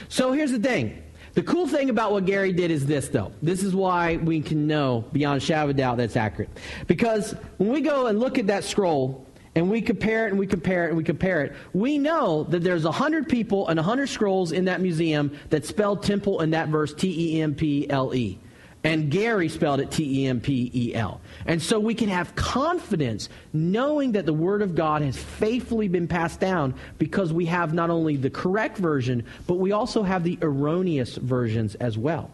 [0.09, 1.03] So here's the thing.
[1.35, 3.31] The cool thing about what Gary did is this, though.
[3.43, 6.49] This is why we can know beyond shadow of doubt that's accurate.
[6.87, 9.24] Because when we go and look at that scroll,
[9.55, 12.61] and we compare it and we compare it and we compare it, we know that
[12.61, 16.93] there's 100 people and 100 scrolls in that museum that spelled temple in that verse
[16.93, 18.39] T E M P L E.
[18.83, 21.21] And Gary spelled it T E M P E L.
[21.47, 26.07] And so we can have confidence knowing that the Word of God has faithfully been
[26.07, 30.37] passed down because we have not only the correct version, but we also have the
[30.41, 32.29] erroneous versions as well.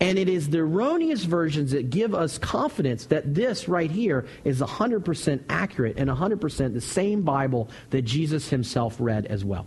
[0.00, 4.60] And it is the erroneous versions that give us confidence that this right here is
[4.60, 9.66] 100% accurate and 100% the same Bible that Jesus himself read as well.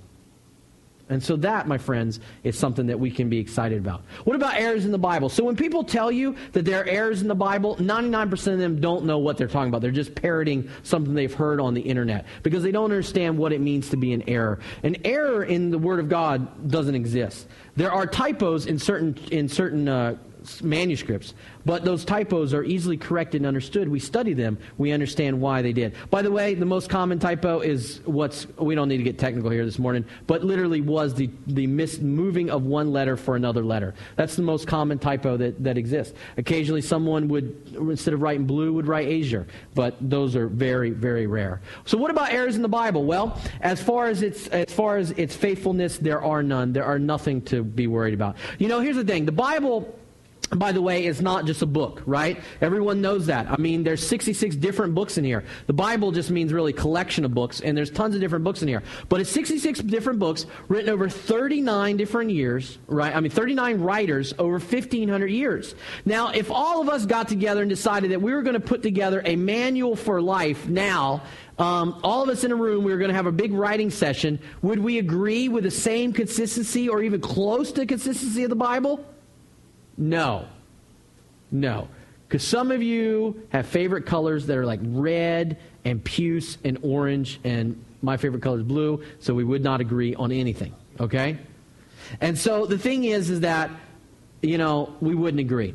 [1.10, 4.04] And so that, my friends, is something that we can be excited about.
[4.26, 5.30] What about errors in the Bible?
[5.30, 8.82] So when people tell you that there are errors in the Bible, 99% of them
[8.82, 9.82] don't know what they're talking about.
[9.82, 13.62] They're just parroting something they've heard on the internet because they don't understand what it
[13.62, 14.60] means to be an error.
[14.84, 17.48] An error in the Word of God doesn't exist.
[17.78, 20.18] There are typos in certain, in certain uh,
[20.62, 21.34] manuscripts,
[21.66, 23.88] but those typos are easily corrected and understood.
[23.90, 25.96] We study them, we understand why they did.
[26.10, 29.50] By the way, the most common typo is what's, we don't need to get technical
[29.50, 33.64] here this morning, but literally was the, the mis- moving of one letter for another
[33.64, 33.94] letter.
[34.16, 36.14] That's the most common typo that, that exists.
[36.38, 41.28] Occasionally, someone would, instead of writing blue, would write Asia, but those are very, very
[41.28, 41.62] rare.
[41.86, 43.04] So, what about errors in the Bible?
[43.04, 46.74] Well, as far as its, as far as its faithfulness, there are none.
[46.74, 48.38] There are nothing to be worried about.
[48.58, 49.98] You know, here's the thing the Bible
[50.56, 52.42] by the way, is not just a book, right?
[52.62, 53.50] Everyone knows that.
[53.50, 55.44] I mean, there's 66 different books in here.
[55.68, 58.68] The Bible just means really collection of books, and there's tons of different books in
[58.68, 58.84] here.
[59.10, 63.16] But it's 66 different books written over 39 different years, right?
[63.16, 65.76] I mean, 39 writers over 1,500 years.
[66.06, 68.84] Now, if all of us got together and decided that we were going to put
[68.84, 71.24] together a manual for life now,
[71.60, 73.90] um, all of us in a room, we were going to have a big writing
[73.90, 74.40] session.
[74.62, 79.04] Would we agree with the same consistency or even close to consistency of the Bible?
[79.98, 80.48] No.
[81.52, 81.88] No.
[82.28, 87.40] Because some of you have favorite colors that are like red and puce and orange,
[87.44, 90.74] and my favorite color is blue, so we would not agree on anything.
[91.00, 91.38] Okay?
[92.22, 93.72] And so the thing is, is that,
[94.42, 95.74] you know, we wouldn't agree.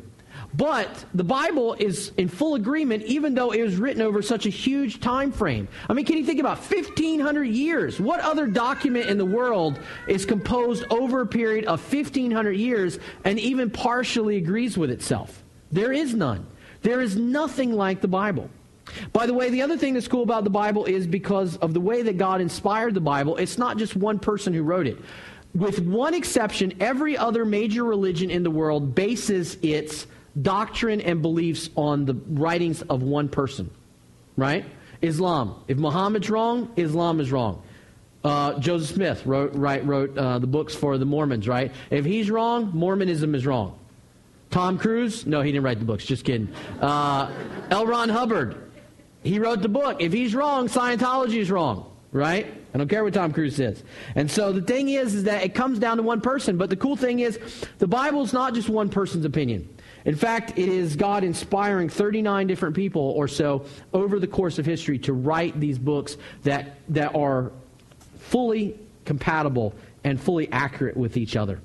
[0.54, 4.50] But the Bible is in full agreement, even though it was written over such a
[4.50, 5.66] huge time frame.
[5.88, 7.98] I mean, can you think about 1,500 years?
[7.98, 13.38] What other document in the world is composed over a period of 1,500 years and
[13.38, 15.42] even partially agrees with itself?
[15.70, 16.46] There is none.
[16.82, 18.50] There is nothing like the Bible.
[19.12, 21.80] By the way, the other thing that's cool about the Bible is because of the
[21.80, 24.98] way that God inspired the Bible, it's not just one person who wrote it.
[25.54, 30.06] With one exception, every other major religion in the world bases its
[30.40, 33.70] doctrine and beliefs on the writings of one person,
[34.36, 34.64] right?
[35.02, 35.62] Islam.
[35.68, 37.62] If Muhammad's wrong, Islam is wrong.
[38.24, 41.72] Uh, Joseph Smith wrote, write, wrote uh, the books for the Mormons, right?
[41.90, 43.78] If he's wrong, Mormonism is wrong.
[44.50, 45.26] Tom Cruise?
[45.26, 46.04] No, he didn't write the books.
[46.04, 46.48] Just kidding.
[46.80, 47.32] Uh,
[47.70, 47.86] L.
[47.86, 48.70] Ron Hubbard.
[49.24, 50.00] He wrote the book.
[50.00, 52.46] If he's wrong, Scientology is wrong, right?
[52.74, 53.82] I don't care what Tom Cruise says.
[54.14, 56.56] And so the thing is, is that it comes down to one person.
[56.58, 57.38] But the cool thing is,
[57.78, 59.68] the Bible is not just one person's opinion.
[60.04, 64.66] In fact, it is God inspiring 39 different people or so over the course of
[64.66, 67.52] history to write these books that, that are
[68.18, 71.60] fully compatible and fully accurate with each other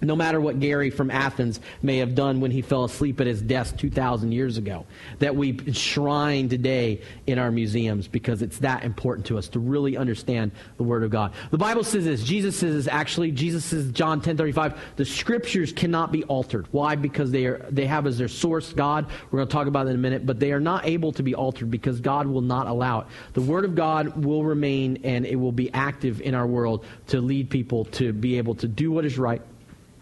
[0.00, 3.42] no matter what Gary from Athens may have done when he fell asleep at his
[3.42, 4.86] desk 2,000 years ago,
[5.18, 9.96] that we enshrine today in our museums because it's that important to us to really
[9.96, 11.32] understand the Word of God.
[11.50, 12.22] The Bible says this.
[12.22, 13.30] Jesus says this actually.
[13.32, 16.66] Jesus says, John 10 35, the Scriptures cannot be altered.
[16.70, 16.94] Why?
[16.94, 19.06] Because they, are, they have as their source God.
[19.30, 20.26] We're going to talk about that in a minute.
[20.26, 23.06] But they are not able to be altered because God will not allow it.
[23.34, 27.20] The Word of God will remain and it will be active in our world to
[27.20, 29.42] lead people to be able to do what is right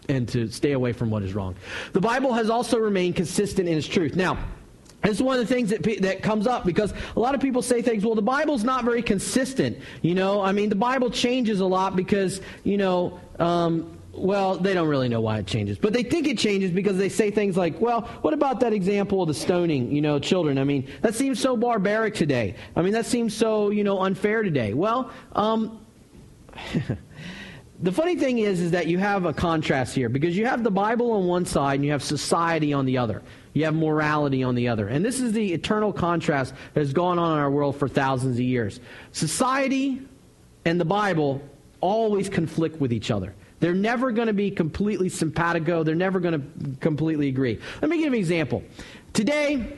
[0.09, 1.55] and to stay away from what is wrong.
[1.93, 4.15] The Bible has also remained consistent in its truth.
[4.15, 4.37] Now,
[5.03, 7.61] this is one of the things that, that comes up because a lot of people
[7.61, 9.77] say things, well, the Bible's not very consistent.
[10.01, 14.73] You know, I mean, the Bible changes a lot because, you know, um, well, they
[14.73, 17.55] don't really know why it changes, but they think it changes because they say things
[17.55, 20.57] like, well, what about that example of the stoning, you know, children?
[20.57, 22.55] I mean, that seems so barbaric today.
[22.75, 24.73] I mean, that seems so, you know, unfair today.
[24.73, 25.85] Well, um,
[27.79, 30.71] the funny thing is, is that you have a contrast here because you have the
[30.71, 33.21] Bible on one side and you have society on the other.
[33.53, 34.87] You have morality on the other.
[34.87, 38.37] And this is the eternal contrast that has gone on in our world for thousands
[38.37, 38.79] of years.
[39.11, 40.01] Society
[40.65, 41.41] and the Bible
[41.79, 43.33] always conflict with each other.
[43.59, 45.83] They're never going to be completely simpatico.
[45.83, 47.59] They're never going to completely agree.
[47.81, 48.63] Let me give you an example.
[49.13, 49.77] Today,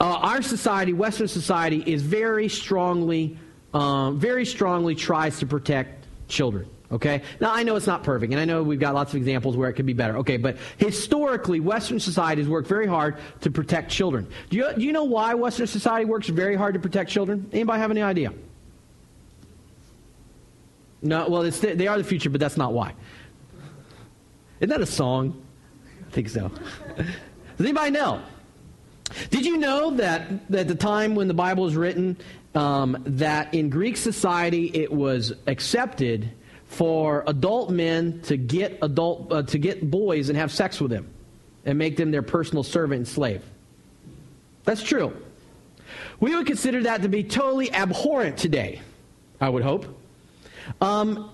[0.00, 3.38] uh, our society, Western society, is very strongly,
[3.72, 6.66] uh, very strongly tries to protect children.
[6.92, 7.22] Okay?
[7.40, 9.68] Now, I know it's not perfect, and I know we've got lots of examples where
[9.68, 10.18] it could be better.
[10.18, 14.28] Okay, but historically, Western society has worked very hard to protect children.
[14.50, 17.48] Do you, do you know why Western society works very hard to protect children?
[17.52, 18.32] Anybody have any idea?
[21.02, 22.94] No, well, they are the future, but that's not why.
[24.60, 25.42] Isn't that a song?
[26.06, 26.50] I think so.
[26.96, 27.06] Does
[27.60, 28.22] anybody know?
[29.30, 32.16] Did you know that at the time when the Bible was written,
[32.54, 36.30] um, that in Greek society it was accepted
[36.74, 41.08] for adult men to get adult uh, to get boys and have sex with them
[41.64, 43.42] and make them their personal servant and slave.
[44.64, 45.16] That's true.
[46.20, 48.80] We would consider that to be totally abhorrent today,
[49.40, 49.86] I would hope.
[50.80, 51.30] Um,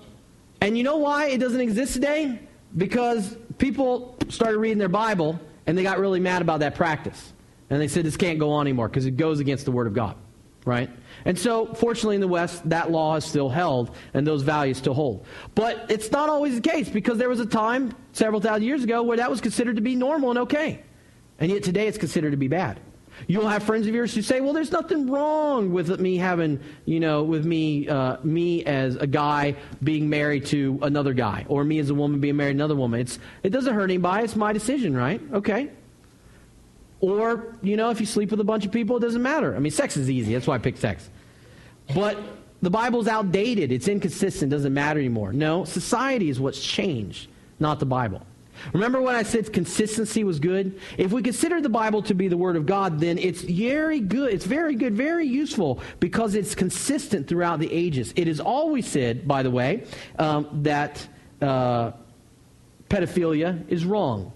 [0.59, 2.39] and you know why it doesn't exist today?
[2.75, 7.33] Because people started reading their Bible and they got really mad about that practice.
[7.69, 9.93] And they said this can't go on anymore because it goes against the Word of
[9.93, 10.15] God,
[10.65, 10.89] right?
[11.25, 14.93] And so, fortunately, in the West, that law is still held and those values still
[14.93, 15.25] hold.
[15.55, 19.03] But it's not always the case because there was a time several thousand years ago
[19.03, 20.83] where that was considered to be normal and okay.
[21.39, 22.79] And yet today it's considered to be bad.
[23.27, 26.99] You'll have friends of yours who say, "Well, there's nothing wrong with me having, you
[26.99, 31.79] know, with me, uh, me as a guy being married to another guy, or me
[31.79, 33.01] as a woman being married to another woman.
[33.01, 34.23] It's it doesn't hurt anybody.
[34.23, 35.21] It's my decision, right?
[35.33, 35.69] Okay.
[37.01, 39.55] Or, you know, if you sleep with a bunch of people, it doesn't matter.
[39.55, 40.33] I mean, sex is easy.
[40.33, 41.09] That's why I picked sex.
[41.93, 42.17] But
[42.61, 43.71] the Bible's outdated.
[43.71, 44.51] It's inconsistent.
[44.51, 45.33] doesn't matter anymore.
[45.33, 47.27] No, society is what's changed,
[47.59, 48.21] not the Bible.
[48.73, 50.79] Remember when I said consistency was good?
[50.97, 54.31] If we consider the Bible to be the Word of God, then it's very good.
[54.33, 58.13] It's very good, very useful because it's consistent throughout the ages.
[58.15, 59.85] It is always said, by the way,
[60.19, 61.07] um, that
[61.41, 61.93] uh,
[62.89, 64.31] pedophilia is wrong.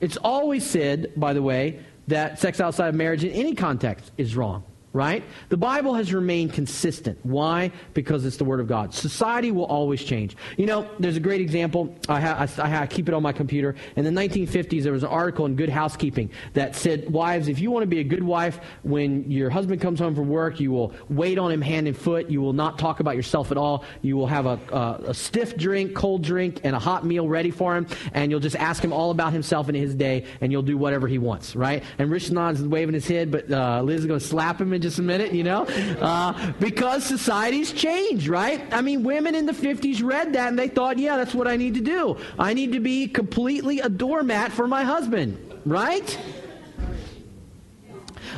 [0.00, 4.36] It's always said, by the way, that sex outside of marriage in any context is
[4.36, 5.24] wrong right?
[5.48, 7.18] The Bible has remained consistent.
[7.22, 7.72] Why?
[7.94, 8.92] Because it's the Word of God.
[8.92, 10.36] Society will always change.
[10.56, 11.94] You know, there's a great example.
[12.08, 13.74] I, ha- I, I keep it on my computer.
[13.96, 17.70] In the 1950s, there was an article in Good Housekeeping that said, Wives, if you
[17.70, 20.92] want to be a good wife, when your husband comes home from work, you will
[21.08, 22.30] wait on him hand and foot.
[22.30, 23.84] You will not talk about yourself at all.
[24.02, 27.50] You will have a, a, a stiff drink, cold drink, and a hot meal ready
[27.50, 30.62] for him, and you'll just ask him all about himself and his day, and you'll
[30.62, 31.82] do whatever he wants, right?
[31.98, 34.98] And Rich waving his head, but uh, Liz is going to slap him and just
[34.98, 35.64] a minute, you know?
[35.64, 38.62] Uh, because society's changed, right?
[38.72, 41.56] I mean, women in the 50s read that and they thought, yeah, that's what I
[41.56, 42.16] need to do.
[42.38, 46.18] I need to be completely a doormat for my husband, right?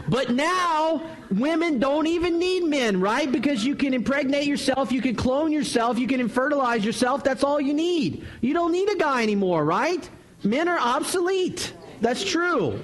[0.09, 3.31] But now, women don't even need men, right?
[3.31, 7.25] Because you can impregnate yourself, you can clone yourself, you can infertilize yourself.
[7.25, 8.25] That's all you need.
[8.41, 10.09] You don't need a guy anymore, right?
[10.43, 11.73] Men are obsolete.
[12.01, 12.79] That's true.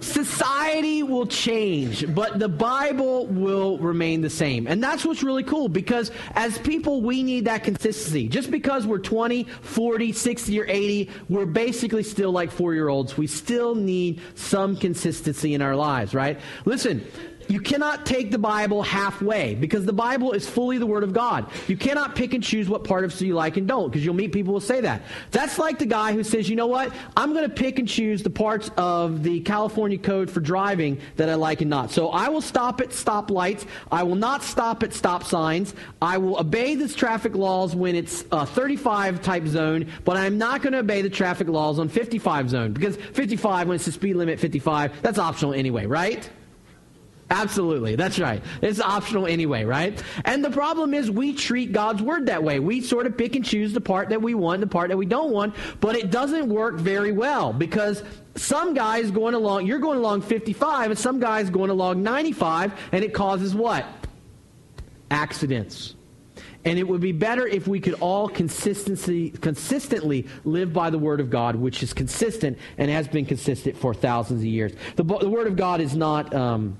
[0.00, 4.66] Society will change, but the Bible will remain the same.
[4.66, 8.28] And that's what's really cool because as people, we need that consistency.
[8.28, 13.16] Just because we're 20, 40, 60, or 80, we're basically still like four year olds.
[13.16, 16.38] We still need some consistency in our lives, right?
[16.64, 17.04] Listen,
[17.48, 21.50] you cannot take the Bible halfway because the Bible is fully the Word of God.
[21.66, 24.32] You cannot pick and choose what part of you like and don't because you'll meet
[24.32, 25.02] people who say that.
[25.30, 26.92] That's like the guy who says, you know what?
[27.16, 31.28] I'm going to pick and choose the parts of the California Code for driving that
[31.28, 31.90] I like and not.
[31.90, 33.66] So I will stop at stop lights.
[33.90, 35.74] I will not stop at stop signs.
[36.00, 40.62] I will obey the traffic laws when it's a 35 type zone, but I'm not
[40.62, 44.14] going to obey the traffic laws on 55 zone because 55, when it's the speed
[44.14, 46.28] limit 55, that's optional anyway, right?
[47.30, 47.94] Absolutely.
[47.94, 48.42] That's right.
[48.62, 50.02] It's optional anyway, right?
[50.24, 52.58] And the problem is we treat God's word that way.
[52.58, 55.04] We sort of pick and choose the part that we want, the part that we
[55.04, 58.02] don't want, but it doesn't work very well because
[58.34, 63.04] some guys going along, you're going along 55 and some guys going along 95 and
[63.04, 63.84] it causes what?
[65.10, 65.96] Accidents.
[66.64, 71.20] And it would be better if we could all consistency, consistently live by the Word
[71.20, 74.72] of God, which is consistent and has been consistent for thousands of years.
[74.96, 76.34] The, the Word of God is not.
[76.34, 76.78] Um,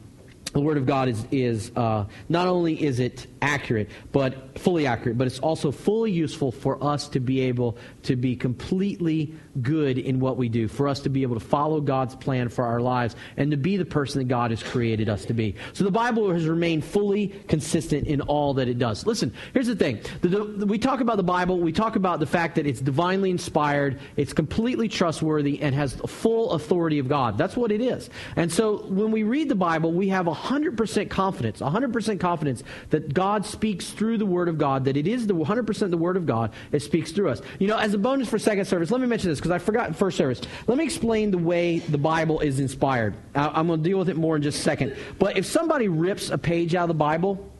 [0.52, 5.18] the Word of God is, is uh, not only is it accurate, but fully accurate,
[5.18, 10.20] but it's also fully useful for us to be able to be completely good in
[10.20, 13.16] what we do, for us to be able to follow God's plan for our lives,
[13.36, 15.54] and to be the person that God has created us to be.
[15.72, 19.06] So the Bible has remained fully consistent in all that it does.
[19.06, 20.00] Listen, here's the thing.
[20.22, 23.30] The, the, we talk about the Bible, we talk about the fact that it's divinely
[23.30, 27.36] inspired, it's completely trustworthy, and has full authority of God.
[27.36, 28.10] That's what it is.
[28.36, 33.44] And so when we read the Bible, we have 100% confidence, 100% confidence that God
[33.44, 36.52] speaks through the Word of God, that it is the 100% the Word of God
[36.70, 37.42] that speaks through us.
[37.58, 39.96] You know, as a bonus for second service, let me mention this because I forgot
[39.96, 40.40] first service.
[40.66, 43.14] Let me explain the way the Bible is inspired.
[43.34, 44.96] I'm going to deal with it more in just a second.
[45.18, 47.50] But if somebody rips a page out of the Bible,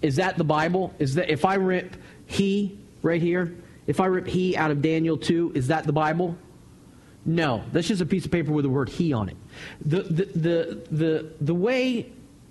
[0.00, 0.92] is that the Bible?
[0.98, 1.96] Is that if I rip
[2.26, 3.54] he right here,
[3.86, 6.36] if I rip he out of Daniel 2, is that the Bible?
[7.24, 9.36] No, that's just a piece of paper with the word he on it.
[9.84, 12.10] The, the, the, the, the way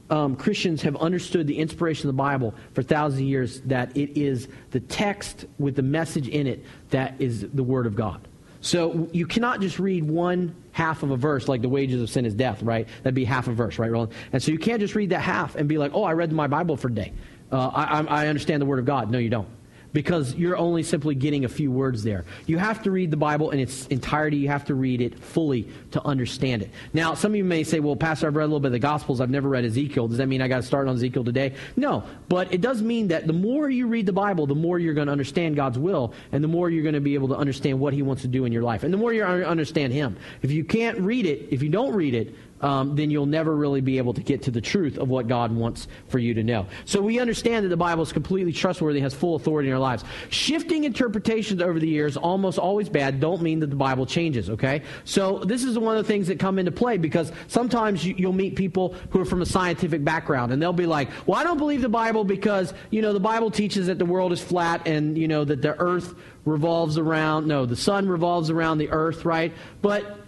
[0.10, 4.18] um, Christians have understood the inspiration of the Bible for thousands of years that it
[4.18, 8.28] is the text with the message in it that is the Word of God.
[8.62, 12.26] So you cannot just read one half of a verse like the wages of sin
[12.26, 12.88] is death, right?
[13.04, 14.14] That'd be half a verse, right, Roland?
[14.32, 16.48] And so you can't just read that half and be like, oh, I read my
[16.48, 17.12] Bible for day.
[17.52, 19.10] Uh, I, I understand the Word of God.
[19.12, 19.48] No, you don't
[19.94, 22.26] because you're only simply getting a few words there.
[22.46, 24.38] You have to read the Bible in its entirety.
[24.38, 26.72] You have to read it fully to understand it.
[26.94, 28.80] Now, some of you may say, well, Pastor, I've read a little bit of the
[28.80, 29.22] Gospels.
[29.22, 30.08] I've never read Ezekiel.
[30.08, 31.56] Does that mean I got to start on Ezekiel today?
[31.76, 34.94] No, but it does mean that the more you read the Bible, the more you're
[34.94, 37.80] going to understand God's will, and the more you're going to be able to understand
[37.80, 40.18] what He wants to do in your life, and the more you understand Him.
[40.42, 43.82] If you can't read it, if you don't read it, um, then you'll never really
[43.82, 46.68] be able to get to the truth of what God wants for you to know.
[46.86, 50.04] So we understand that the Bible is completely trustworthy, has full authority in our lives.
[50.30, 54.84] Shifting interpretations over the years, almost always bad, don't mean that the Bible changes, okay?
[55.06, 58.34] So this is one of the things that come into play because sometimes you, you'll
[58.34, 61.58] meet people who are from a scientific background and they'll be like, well, I don't
[61.58, 65.18] believe the Bible because, you know, the Bible teaches that the world is flat and,
[65.18, 66.14] you know, that the earth
[66.46, 69.54] revolves around, no, the sun revolves around the earth, right?
[69.82, 70.20] But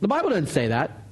[0.00, 1.05] the Bible doesn't say that.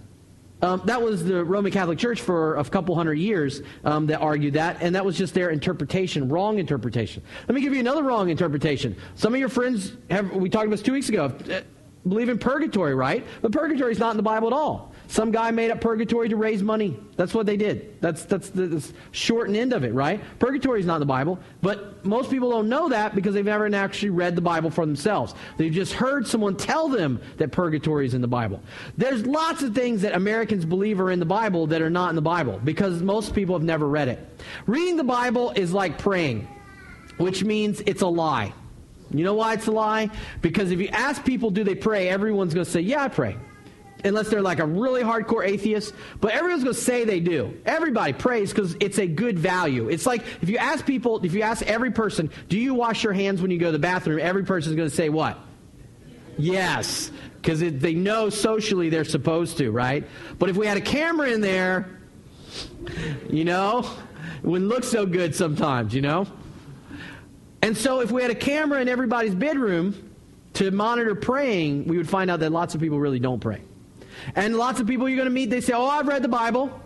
[0.65, 4.55] Um, that was the Roman Catholic Church for a couple hundred years um, that argued
[4.55, 7.23] that, and that was just their interpretation, wrong interpretation.
[7.47, 8.97] Let me give you another wrong interpretation.
[9.15, 11.61] Some of your friends have, we talked about this two weeks ago, uh,
[12.09, 13.27] believe in purgatory, right?
[13.43, 14.94] But purgatory is not in the Bible at all.
[15.15, 16.99] Some guy made up purgatory to raise money.
[17.15, 18.01] That's what they did.
[18.01, 20.21] That's, that's the, the short and end of it, right?
[20.41, 23.73] Purgatory is not in the Bible, but most people don't know that because they've never
[23.77, 25.33] actually read the Bible for themselves.
[25.57, 28.61] They've just heard someone tell them that purgatory is in the Bible.
[28.99, 32.17] There's lots of things that Americans believe are in the Bible that are not in
[32.17, 34.19] the Bible because most people have never read it.
[34.67, 36.49] Reading the Bible is like praying,
[37.19, 38.53] which means it's a lie.
[39.13, 40.11] You know why it's a lie?
[40.43, 43.37] Because if you ask people, do they pray, everyone's going to say, yeah, I pray
[44.05, 47.59] unless they're like a really hardcore atheist, but everyone's going to say they do.
[47.65, 49.89] Everybody prays because it's a good value.
[49.89, 53.13] It's like if you ask people, if you ask every person, do you wash your
[53.13, 54.21] hands when you go to the bathroom?
[54.21, 55.39] Every person's going to say what?
[56.37, 60.05] Yes, because they know socially they're supposed to, right?
[60.39, 61.89] But if we had a camera in there,
[63.31, 63.89] you know,
[64.43, 66.27] it wouldn't look so good sometimes, you know?
[67.63, 70.11] And so if we had a camera in everybody's bedroom
[70.55, 73.63] to monitor praying, we would find out that lots of people really don't pray.
[74.35, 76.81] And lots of people you're going to meet, they say, Oh, I've read the Bible.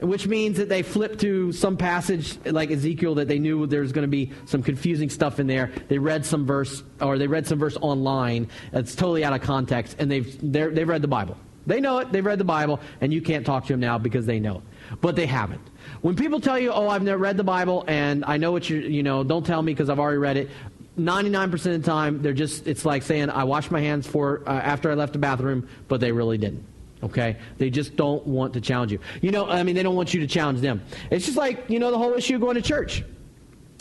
[0.00, 4.04] Which means that they flip to some passage like Ezekiel that they knew there's going
[4.04, 5.70] to be some confusing stuff in there.
[5.88, 9.96] They read some verse, or they read some verse online that's totally out of context,
[9.98, 11.36] and they've, they've read the Bible.
[11.66, 14.24] They know it, they've read the Bible, and you can't talk to them now because
[14.24, 14.62] they know it.
[15.02, 15.60] But they haven't.
[16.00, 18.78] When people tell you, oh, I've never read the Bible, and I know what you,
[18.78, 20.50] you know, don't tell me because I've already read it,
[20.98, 24.52] 99% of the time, they're just, it's like saying, I washed my hands for, uh,
[24.52, 26.64] after I left the bathroom, but they really didn't.
[27.02, 27.36] Okay?
[27.58, 28.98] They just don't want to challenge you.
[29.22, 30.82] You know, I mean, they don't want you to challenge them.
[31.10, 33.04] It's just like, you know, the whole issue of going to church.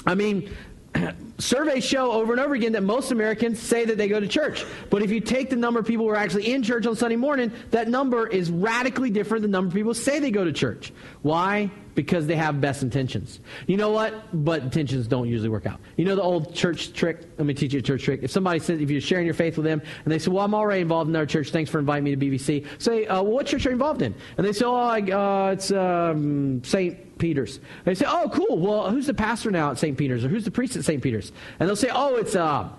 [0.06, 0.56] I mean,
[1.40, 4.66] surveys show over and over again that most Americans say that they go to church.
[4.90, 7.16] But if you take the number of people who are actually in church on Sunday
[7.16, 10.52] morning, that number is radically different than the number of people say they go to
[10.52, 10.94] church.
[11.22, 11.72] Why?
[11.96, 13.40] Because they have best intentions.
[13.68, 14.14] You know what?
[14.46, 15.80] But intentions don't usually work out.
[15.98, 17.22] You know the old church trick?
[17.38, 18.22] Let me teach you a church trick.
[18.24, 20.54] If somebody says, if you're sharing your faith with them, and they say, well, I'm
[20.54, 21.50] already involved in our church.
[21.50, 22.66] Thanks for inviting me to BBC.
[22.78, 24.14] Say, uh, well, what church are you involved in?
[24.38, 27.10] And they say, oh, I, uh, it's um, St.
[27.20, 27.60] Peter's.
[27.84, 28.58] They say, oh, cool.
[28.58, 29.98] Well, who's the pastor now at St.
[29.98, 30.26] Peter's?
[30.26, 31.04] Or who's the priest at St.
[31.04, 31.29] Peter's?
[31.60, 32.70] And they'll say, oh, it's, uh,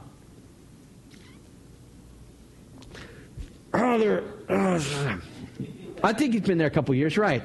[3.74, 5.18] oh, uh,
[6.02, 7.42] I think he's been there a couple years, right?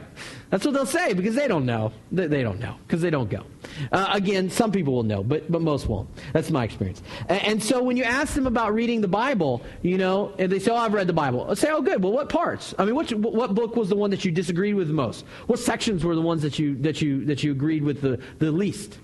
[0.49, 1.91] That's what they'll say because they don't know.
[2.11, 3.43] They, don't know because they don't go.
[3.91, 6.09] Uh, again, some people will know, but, but most won't.
[6.33, 7.01] That's my experience.
[7.27, 10.59] And, and, so when you ask them about reading the Bible, you know, and they
[10.59, 11.45] say, oh, I've read the Bible.
[11.49, 12.01] I'll say, oh, good.
[12.01, 12.73] Well, what parts?
[12.77, 15.25] I mean, which, what book was the one that you disagreed with most?
[15.47, 18.51] What sections were the ones that you, that you, that you agreed with the, the
[18.51, 18.99] least?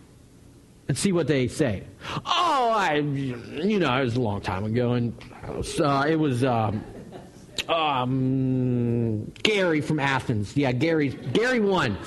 [0.92, 1.84] And see what they say.
[2.26, 5.16] Oh, I, you know, it was a long time ago, and
[5.48, 6.44] uh, it was.
[6.44, 6.84] Um,
[7.70, 10.58] um, Gary from Athens.
[10.58, 11.08] Yeah, Gary.
[11.08, 11.98] Gary won.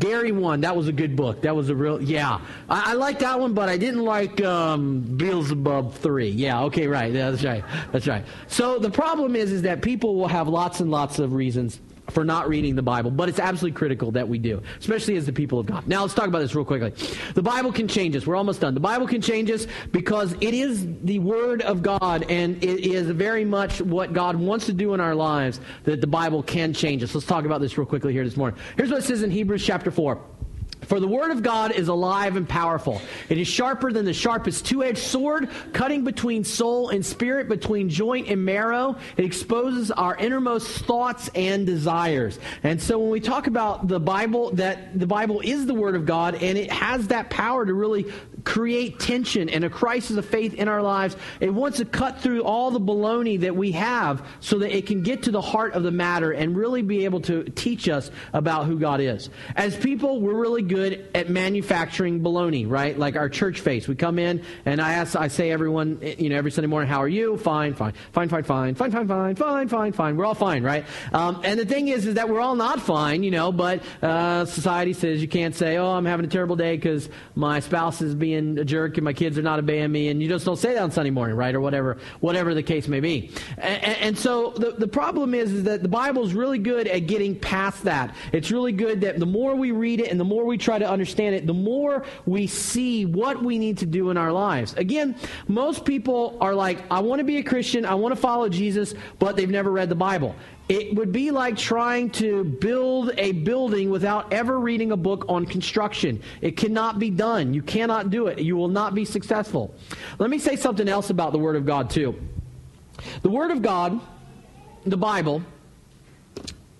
[0.00, 0.60] Gary won.
[0.60, 1.40] That was a good book.
[1.40, 1.98] That was a real.
[2.02, 6.28] Yeah, I, I liked that one, but I didn't like um, Beelzebub three.
[6.28, 6.64] Yeah.
[6.64, 6.88] Okay.
[6.88, 7.10] Right.
[7.14, 7.64] Yeah, that's right.
[7.90, 8.26] That's right.
[8.48, 11.80] So the problem is, is that people will have lots and lots of reasons
[12.10, 15.32] for not reading the Bible, but it's absolutely critical that we do, especially as the
[15.32, 15.86] people of God.
[15.86, 16.92] Now, let's talk about this real quickly.
[17.34, 18.26] The Bible can change us.
[18.26, 18.74] We're almost done.
[18.74, 23.08] The Bible can change us because it is the Word of God, and it is
[23.10, 27.02] very much what God wants to do in our lives that the Bible can change
[27.02, 27.14] us.
[27.14, 28.58] Let's talk about this real quickly here this morning.
[28.76, 30.35] Here's what it says in Hebrews chapter 4.
[30.86, 33.02] For the word of God is alive and powerful.
[33.28, 37.88] It is sharper than the sharpest two edged sword, cutting between soul and spirit, between
[37.88, 38.96] joint and marrow.
[39.16, 42.38] It exposes our innermost thoughts and desires.
[42.62, 46.06] And so when we talk about the Bible, that the Bible is the word of
[46.06, 48.12] God and it has that power to really
[48.44, 51.16] create tension and a crisis of faith in our lives.
[51.40, 55.02] It wants to cut through all the baloney that we have so that it can
[55.02, 58.66] get to the heart of the matter and really be able to teach us about
[58.66, 59.30] who God is.
[59.56, 60.75] As people, we're really good
[61.14, 62.98] at manufacturing baloney, right?
[62.98, 63.88] Like our church face.
[63.88, 67.02] We come in and I ask, I say everyone, you know, every Sunday morning, how
[67.02, 67.36] are you?
[67.38, 70.16] Fine, fine, fine, fine, fine, fine, fine, fine, fine, fine, fine.
[70.16, 70.84] We're all fine, right?
[71.12, 74.44] Um, and the thing is, is that we're all not fine, you know, but uh,
[74.44, 78.14] society says you can't say, oh, I'm having a terrible day because my spouse is
[78.14, 80.74] being a jerk and my kids are not obeying me, and you just don't say
[80.74, 81.54] that on Sunday morning, right?
[81.54, 83.30] Or whatever, whatever the case may be.
[83.58, 87.06] And, and so the, the problem is, is that the Bible is really good at
[87.06, 88.14] getting past that.
[88.32, 90.88] It's really good that the more we read it and the more we try to
[90.88, 94.74] understand it, the more we see what we need to do in our lives.
[94.74, 95.14] Again,
[95.46, 98.92] most people are like, I want to be a Christian, I want to follow Jesus,
[99.20, 100.34] but they've never read the Bible.
[100.68, 105.46] It would be like trying to build a building without ever reading a book on
[105.46, 106.20] construction.
[106.40, 107.54] It cannot be done.
[107.54, 108.40] You cannot do it.
[108.40, 109.72] You will not be successful.
[110.18, 112.20] Let me say something else about the Word of God, too.
[113.22, 114.00] The Word of God,
[114.84, 115.42] the Bible,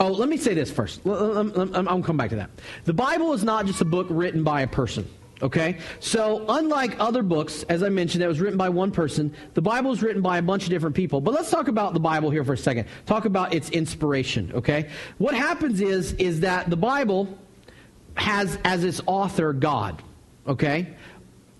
[0.00, 1.00] oh, let me say this first.
[1.06, 2.50] I'll come back to that.
[2.84, 5.08] The Bible is not just a book written by a person.
[5.42, 5.78] Okay?
[6.00, 9.92] So, unlike other books, as I mentioned, that was written by one person, the Bible
[9.92, 11.20] is written by a bunch of different people.
[11.20, 12.88] But let's talk about the Bible here for a second.
[13.06, 14.90] Talk about its inspiration, okay?
[15.18, 17.28] What happens is, is that the Bible
[18.14, 20.02] has as its author God,
[20.46, 20.88] okay?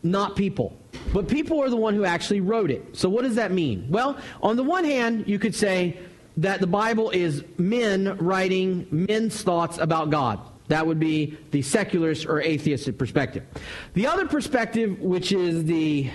[0.02, 0.76] Not people.
[1.12, 2.96] But people are the one who actually wrote it.
[2.96, 3.86] So, what does that mean?
[3.88, 5.98] Well, on the one hand, you could say
[6.39, 10.39] that the Bible is men writing men's thoughts about God.
[10.68, 13.43] That would be the secularist or atheist perspective.
[13.95, 16.11] The other perspective, which is the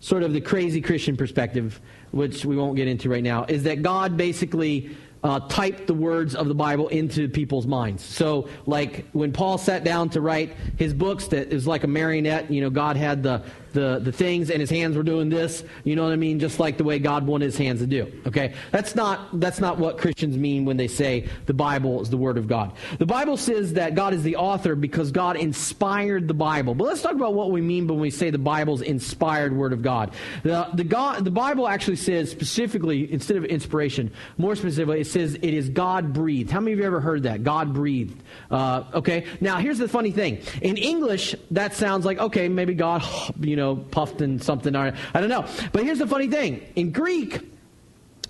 [0.00, 1.80] sort of the crazy Christian perspective,
[2.10, 6.34] which we won't get into right now, is that God basically uh, typed the words
[6.34, 8.04] of the Bible into people's minds.
[8.04, 12.50] So, like when Paul sat down to write his books, that is like a marionette.
[12.50, 15.64] You know, God had the the, the things and his hands were doing this.
[15.84, 16.38] You know what I mean?
[16.38, 18.12] Just like the way God wanted his hands to do.
[18.26, 18.54] Okay?
[18.70, 22.38] That's not, that's not what Christians mean when they say the Bible is the Word
[22.38, 22.72] of God.
[22.98, 26.74] The Bible says that God is the author because God inspired the Bible.
[26.74, 29.82] But let's talk about what we mean when we say the Bible's inspired Word of
[29.82, 30.12] God.
[30.42, 35.34] The, the, God, the Bible actually says specifically, instead of inspiration, more specifically, it says
[35.34, 36.50] it is God breathed.
[36.50, 37.44] How many of you ever heard that?
[37.44, 38.20] God breathed.
[38.50, 39.26] Uh, okay?
[39.40, 40.40] Now, here's the funny thing.
[40.62, 43.04] In English, that sounds like, okay, maybe God,
[43.40, 44.74] you know, know, puffed in something.
[44.74, 45.46] I don't know.
[45.72, 46.66] But here's the funny thing.
[46.74, 47.40] In Greek,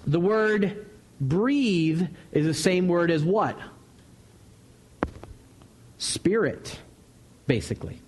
[0.06, 0.86] the word
[1.20, 3.58] breathe is the same word as what?
[5.98, 6.78] Spirit,
[7.46, 8.00] basically.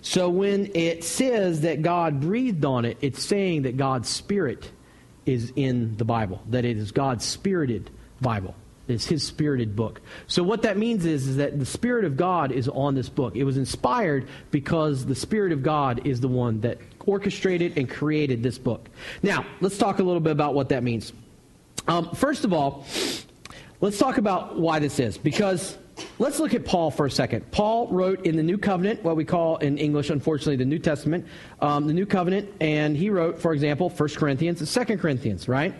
[0.00, 4.70] So when it says that God breathed on it, it's saying that God's Spirit
[5.26, 7.90] is in the Bible, that it is God's spirited
[8.20, 8.54] Bible.
[8.88, 10.00] It's his spirited book.
[10.26, 13.36] So what that means is, is that the Spirit of God is on this book.
[13.36, 18.42] It was inspired because the Spirit of God is the one that orchestrated and created
[18.42, 18.88] this book.
[19.22, 21.12] Now, let's talk a little bit about what that means.
[21.86, 22.86] Um, first of all,
[23.80, 25.18] let's talk about why this is.
[25.18, 25.76] Because
[26.18, 27.50] let's look at Paul for a second.
[27.50, 31.26] Paul wrote in the New Covenant, what we call in English, unfortunately, the New Testament,
[31.60, 35.74] um, the New Covenant, and he wrote, for example, 1 Corinthians and 2 Corinthians, right?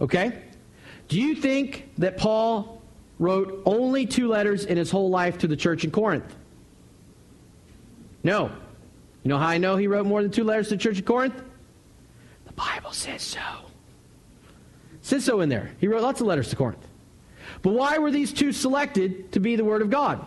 [0.00, 0.42] Okay?
[1.08, 2.80] Do you think that Paul
[3.18, 6.34] wrote only two letters in his whole life to the church in Corinth?
[8.24, 8.50] No.
[9.22, 11.04] You know how I know he wrote more than two letters to the church in
[11.04, 11.40] Corinth?
[12.46, 13.40] The Bible says so.
[14.94, 15.70] It says so in there.
[15.78, 16.86] He wrote lots of letters to Corinth.
[17.62, 20.24] But why were these two selected to be the Word of God?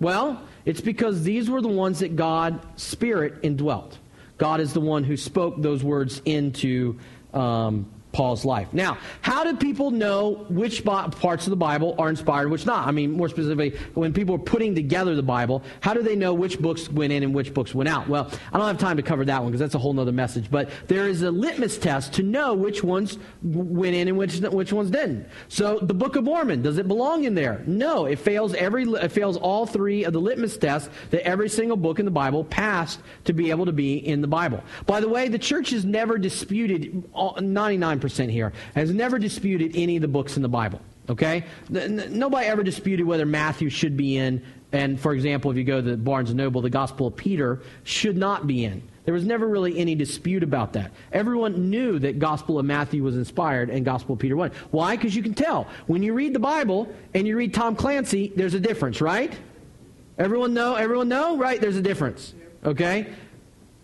[0.00, 3.98] Well, it's because these were the ones that God Spirit indwelt.
[4.38, 6.98] God is the one who spoke those words into
[7.34, 8.72] um, Paul's life.
[8.72, 12.86] Now, how do people know which parts of the Bible are inspired, and which not?
[12.86, 16.34] I mean, more specifically, when people are putting together the Bible, how do they know
[16.34, 18.08] which books went in and which books went out?
[18.08, 20.50] Well, I don't have time to cover that one because that's a whole other message.
[20.50, 24.72] But there is a litmus test to know which ones went in and which which
[24.72, 25.28] ones didn't.
[25.48, 27.62] So, the Book of Mormon does it belong in there?
[27.66, 31.76] No, it fails every it fails all three of the litmus tests that every single
[31.76, 34.62] book in the Bible passed to be able to be in the Bible.
[34.86, 39.96] By the way, the church has never disputed 99 percent here, has never disputed any
[39.96, 40.80] of the books in the Bible.
[41.08, 41.44] Okay?
[41.68, 44.42] Nobody ever disputed whether Matthew should be in.
[44.72, 48.16] And for example, if you go to Barnes and Noble, the Gospel of Peter should
[48.16, 48.82] not be in.
[49.04, 50.92] There was never really any dispute about that.
[51.10, 54.58] Everyone knew that Gospel of Matthew was inspired and Gospel of Peter wasn't.
[54.72, 54.94] Why?
[54.94, 55.66] Because you can tell.
[55.88, 59.36] When you read the Bible and you read Tom Clancy, there's a difference, right?
[60.16, 60.76] Everyone know?
[60.76, 61.36] Everyone know?
[61.36, 61.60] Right?
[61.60, 62.34] There's a difference.
[62.64, 63.08] Okay?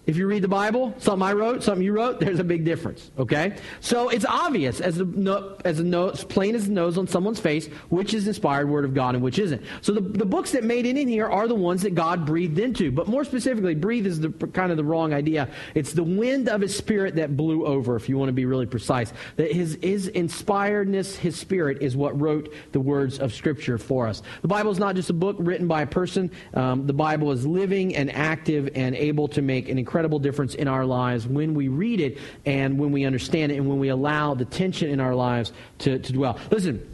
[0.07, 3.11] If you read the Bible, something I wrote, something you wrote, there's a big difference.
[3.19, 3.57] Okay?
[3.81, 7.67] So it's obvious as no, as a nose, plain as the nose on someone's face,
[7.89, 9.63] which is inspired word of God and which isn't.
[9.81, 12.61] So the, the books that made it in here are the ones that God breathed
[12.61, 12.93] into.
[12.93, 15.49] But more specifically, breathe is the kind of the wrong idea.
[15.75, 18.67] It's the wind of his spirit that blew over, if you want to be really
[18.67, 19.13] precise.
[19.35, 24.23] That his, his inspiredness, his spirit, is what wrote the words of Scripture for us.
[24.43, 26.31] The Bible is not just a book written by a person.
[26.55, 30.55] Um, the Bible is living and active and able to make an incredible incredible difference
[30.55, 33.89] in our lives when we read it and when we understand it and when we
[33.89, 36.39] allow the tension in our lives to, to dwell.
[36.51, 36.87] Listen,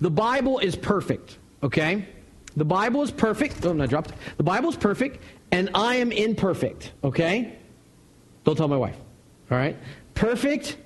[0.00, 2.04] the Bible is perfect, okay?
[2.56, 3.64] The Bible is perfect.
[3.64, 4.10] Oh, I dropped.
[4.38, 5.22] The Bible is perfect,
[5.52, 7.56] and I am imperfect, okay?
[8.42, 8.96] Don't tell my wife,
[9.48, 9.76] all right?
[10.14, 10.78] Perfect.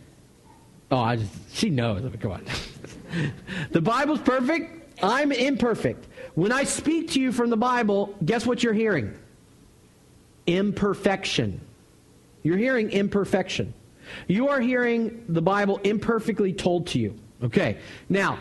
[0.91, 2.03] Oh, I just, she knows.
[2.20, 2.45] Come on.
[3.70, 5.03] the Bible's perfect.
[5.03, 6.07] I'm imperfect.
[6.34, 9.16] When I speak to you from the Bible, guess what you're hearing?
[10.51, 11.61] Imperfection.
[12.42, 13.74] You're hearing imperfection.
[14.26, 17.14] You are hearing the Bible imperfectly told to you.
[17.42, 17.78] Okay.
[18.09, 18.38] Now,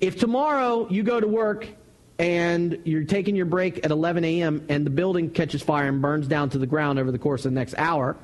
[0.00, 1.66] if tomorrow you go to work
[2.18, 4.64] and you're taking your break at 11 a.m.
[4.68, 7.52] and the building catches fire and burns down to the ground over the course of
[7.52, 8.16] the next hour,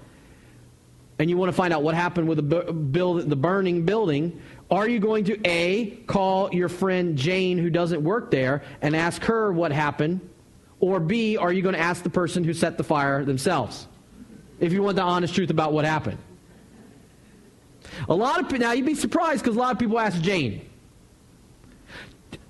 [1.18, 4.88] and you want to find out what happened with the, build, the burning building, are
[4.88, 9.52] you going to A, call your friend Jane who doesn't work there and ask her
[9.52, 10.20] what happened?
[10.82, 13.86] Or B, are you going to ask the person who set the fire themselves?
[14.58, 16.18] If you want the honest truth about what happened.
[18.08, 20.68] A lot of now you'd be surprised because a lot of people ask Jane.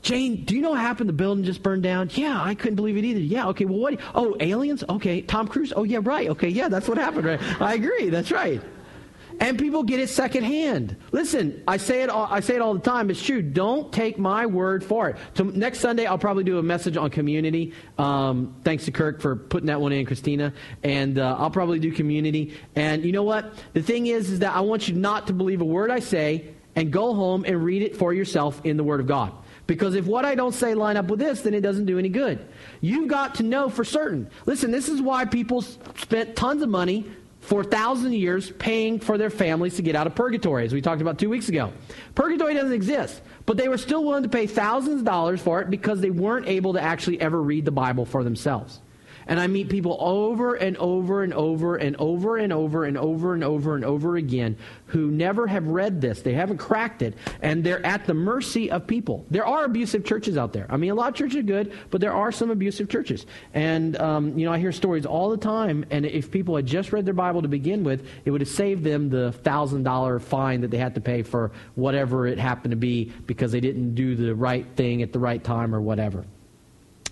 [0.01, 1.11] Jane, do you know what happened?
[1.11, 2.11] The building just burned down.
[2.14, 3.20] Yeah, I couldn't believe it either.
[3.20, 3.66] Yeah, okay.
[3.66, 4.01] Well, what?
[4.14, 4.83] Oh, aliens.
[4.89, 5.74] Okay, Tom Cruise.
[5.76, 6.30] Oh, yeah, right.
[6.30, 7.26] Okay, yeah, that's what happened.
[7.26, 7.61] Right.
[7.61, 8.09] I agree.
[8.09, 8.62] That's right.
[9.43, 10.97] And people get it secondhand.
[11.11, 13.11] Listen, I say it all, I say it all the time.
[13.11, 13.43] It's true.
[13.43, 15.16] Don't take my word for it.
[15.57, 17.72] Next Sunday, I'll probably do a message on community.
[17.99, 20.53] Um, thanks to Kirk for putting that one in, Christina.
[20.84, 22.57] And uh, I'll probably do community.
[22.76, 23.53] And you know what?
[23.72, 26.55] The thing is, is that I want you not to believe a word I say
[26.76, 29.32] and go home and read it for yourself in the Word of God.
[29.66, 32.09] Because if what I don't say line up with this, then it doesn't do any
[32.09, 32.47] good.
[32.80, 34.30] You've got to know for certain.
[34.47, 37.11] Listen, this is why people spent tons of money
[37.43, 40.80] for thousands of years paying for their families to get out of purgatory, as we
[40.80, 41.72] talked about two weeks ago.
[42.14, 45.68] Purgatory doesn't exist, but they were still willing to pay thousands of dollars for it
[45.68, 48.80] because they weren't able to actually ever read the Bible for themselves.
[49.27, 53.35] And I meet people over and over and over and over and over and over
[53.35, 54.57] and over and over again
[54.87, 56.23] who never have read this.
[56.23, 57.14] They haven't cracked it.
[57.41, 59.25] And they're at the mercy of people.
[59.31, 60.66] There are abusive churches out there.
[60.68, 63.27] I mean, a lot of churches are good, but there are some abusive churches.
[63.55, 65.85] And, um, you know, I hear stories all the time.
[65.91, 68.85] And if people had just read their Bible to begin with, it would have saved
[68.85, 73.12] them the $1,000 fine that they had to pay for whatever it happened to be
[73.27, 76.25] because they didn't do the right thing at the right time or whatever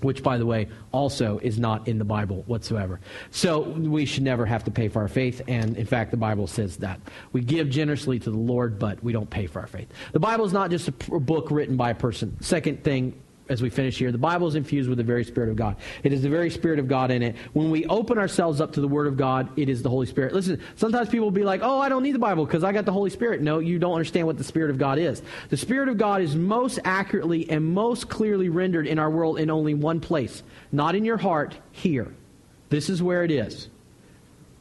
[0.02, 3.00] which, by the way, also is not in the Bible whatsoever.
[3.30, 6.46] So we should never have to pay for our faith, and in fact, the Bible
[6.46, 7.00] says that.
[7.32, 9.88] We give generously to the Lord, but we don't pay for our faith.
[10.12, 12.36] The Bible is not just a book written by a person.
[12.40, 13.20] Second thing
[13.50, 14.12] as we finish here.
[14.12, 15.76] The Bible is infused with the very Spirit of God.
[16.04, 17.36] It is the very Spirit of God in it.
[17.52, 20.32] When we open ourselves up to the Word of God, it is the Holy Spirit.
[20.32, 22.84] Listen, sometimes people will be like, oh, I don't need the Bible because I got
[22.84, 23.42] the Holy Spirit.
[23.42, 25.20] No, you don't understand what the Spirit of God is.
[25.48, 29.50] The Spirit of God is most accurately and most clearly rendered in our world in
[29.50, 32.14] only one place, not in your heart, here.
[32.68, 33.68] This is where it is.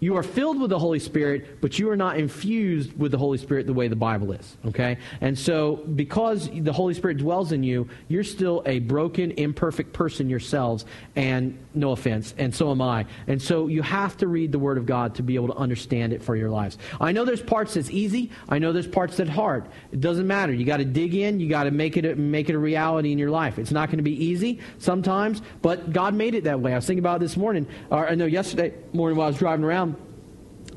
[0.01, 3.37] You are filled with the Holy Spirit, but you are not infused with the Holy
[3.37, 4.57] Spirit the way the Bible is.
[4.65, 4.97] Okay?
[5.19, 10.29] And so, because the Holy Spirit dwells in you, you're still a broken, imperfect person
[10.29, 10.85] yourselves,
[11.17, 13.05] and no offense, and so am I.
[13.27, 16.13] And so, you have to read the Word of God to be able to understand
[16.13, 16.77] it for your lives.
[17.01, 19.65] I know there's parts that's easy, I know there's parts that hard.
[19.91, 20.53] It doesn't matter.
[20.53, 23.17] You got to dig in, you got to make it, make it a reality in
[23.17, 23.59] your life.
[23.59, 26.71] It's not going to be easy sometimes, but God made it that way.
[26.71, 29.37] I was thinking about it this morning, or I know yesterday morning while I was
[29.37, 29.88] driving around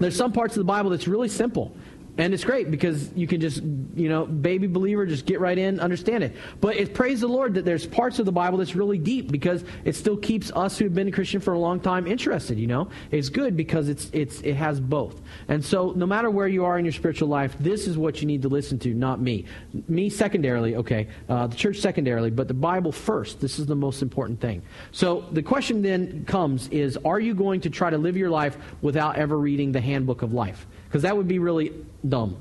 [0.03, 1.77] there's some parts of the Bible that's really simple.
[2.19, 5.81] And it's great because you can just, you know, baby believer, just get right in,
[5.81, 6.37] understand it.
[6.61, 9.65] But it praise the Lord that there's parts of the Bible that's really deep because
[9.85, 12.91] it still keeps us who've been a Christian for a long time interested, you know.
[13.11, 15.23] It's good because it's it's it has both.
[15.49, 18.27] And so no matter where you are in your spiritual life, this is what you
[18.27, 19.47] need to listen to, not me.
[19.89, 23.41] Me secondarily, okay, uh, the church secondarily, but the Bible first.
[23.41, 24.61] This is the most important thing.
[24.91, 28.59] So the question then comes is are you going to try to live your life
[28.83, 30.67] without ever reading the handbook of life?
[30.93, 31.73] Because that would be really
[32.07, 32.37] dumb.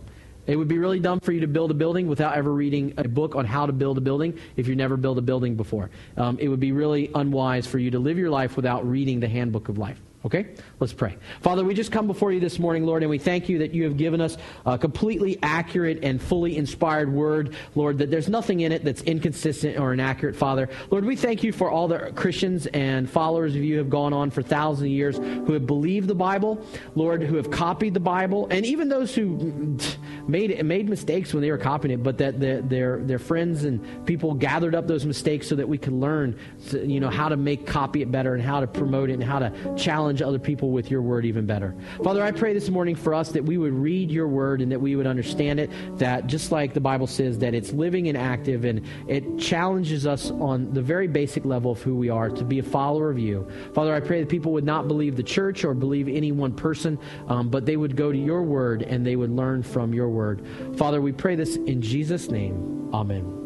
[0.45, 3.07] It would be really dumb for you to build a building without ever reading a
[3.07, 5.89] book on how to build a building if you've never built a building before.
[6.17, 9.29] Um, it would be really unwise for you to live your life without reading the
[9.29, 10.01] handbook of life.
[10.25, 10.47] Okay?
[10.81, 11.15] Let's pray.
[11.41, 13.83] Father, we just come before you this morning, Lord, and we thank you that you
[13.83, 18.71] have given us a completely accurate and fully inspired word, Lord, that there's nothing in
[18.71, 20.69] it that's inconsistent or inaccurate, Father.
[20.89, 24.31] Lord, we thank you for all the Christians and followers of you have gone on
[24.31, 26.65] for thousands of years who have believed the Bible,
[26.95, 29.77] Lord, who have copied the Bible, and even those who
[30.27, 34.07] made made mistakes when they were copying it, but that their their, their friends and
[34.07, 36.35] people gathered up those mistakes so that we could learn,
[36.71, 39.37] you know, how to make copy it better and how to promote it and how
[39.37, 41.75] to challenge other people with your word even better.
[42.03, 44.79] Father, I pray this morning for us that we would read your word and that
[44.79, 48.65] we would understand it, that just like the Bible says, that it's living and active
[48.65, 52.59] and it challenges us on the very basic level of who we are to be
[52.59, 53.47] a follower of you.
[53.73, 56.97] Father, I pray that people would not believe the church or believe any one person,
[57.27, 60.45] um, but they would go to your word and they would learn from your word.
[60.77, 62.89] Father, we pray this in Jesus' name.
[62.93, 63.37] Amen.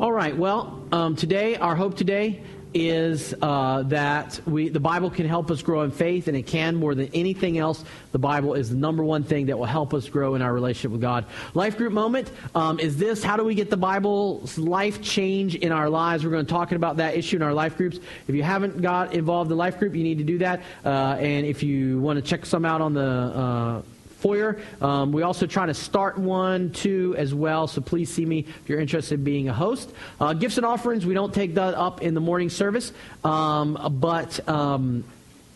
[0.00, 2.42] All right, well, um, today, our hope today
[2.74, 6.76] is uh, that we, the Bible can help us grow in faith, and it can
[6.76, 7.84] more than anything else.
[8.12, 10.92] The Bible is the number one thing that will help us grow in our relationship
[10.92, 11.26] with God.
[11.54, 15.72] Life group moment um, is this: How do we get the Bible's life change in
[15.72, 16.24] our lives?
[16.24, 17.98] We're going to talk about that issue in our life groups.
[18.26, 20.62] If you haven't got involved in life group, you need to do that.
[20.84, 23.82] Uh, and if you want to check some out on the uh,
[24.18, 24.60] foyer.
[24.80, 28.68] Um, we also try to start one too as well, so please see me if
[28.68, 29.92] you're interested in being a host.
[30.20, 32.92] Uh, gifts and offerings, we don't take that up in the morning service,
[33.24, 34.46] um, but.
[34.48, 35.04] Um,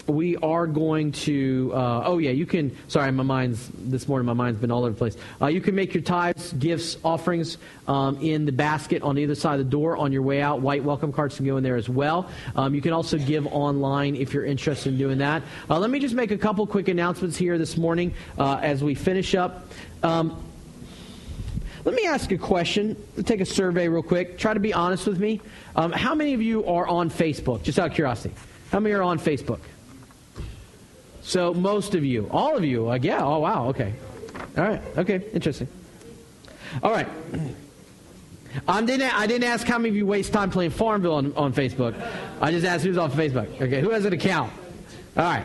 [0.06, 4.32] we are going to uh, oh yeah you can sorry my mind's this morning my
[4.32, 8.18] mind's been all over the place uh, you can make your tithes gifts offerings um,
[8.20, 11.12] in the basket on either side of the door on your way out white welcome
[11.12, 14.44] cards can go in there as well um, you can also give online if you're
[14.44, 17.76] interested in doing that uh, let me just make a couple quick announcements here this
[17.76, 19.66] morning uh, as we finish up
[20.02, 20.42] um,
[21.84, 22.96] let me ask a question.
[23.16, 24.38] Let's take a survey real quick.
[24.38, 25.40] Try to be honest with me.
[25.74, 27.64] Um, how many of you are on Facebook?
[27.64, 28.32] Just out of curiosity.
[28.70, 29.58] How many are on Facebook?
[31.22, 33.94] So most of you, all of you, like, yeah, oh wow, okay.
[34.56, 35.68] All right, okay, interesting.
[36.82, 37.08] All right.
[38.68, 41.52] I didn't, I didn't ask how many of you waste time playing Farmville on, on
[41.54, 41.94] Facebook.
[42.40, 43.60] I just asked who's on Facebook.
[43.60, 44.52] Okay, who has an account?
[45.16, 45.44] All right.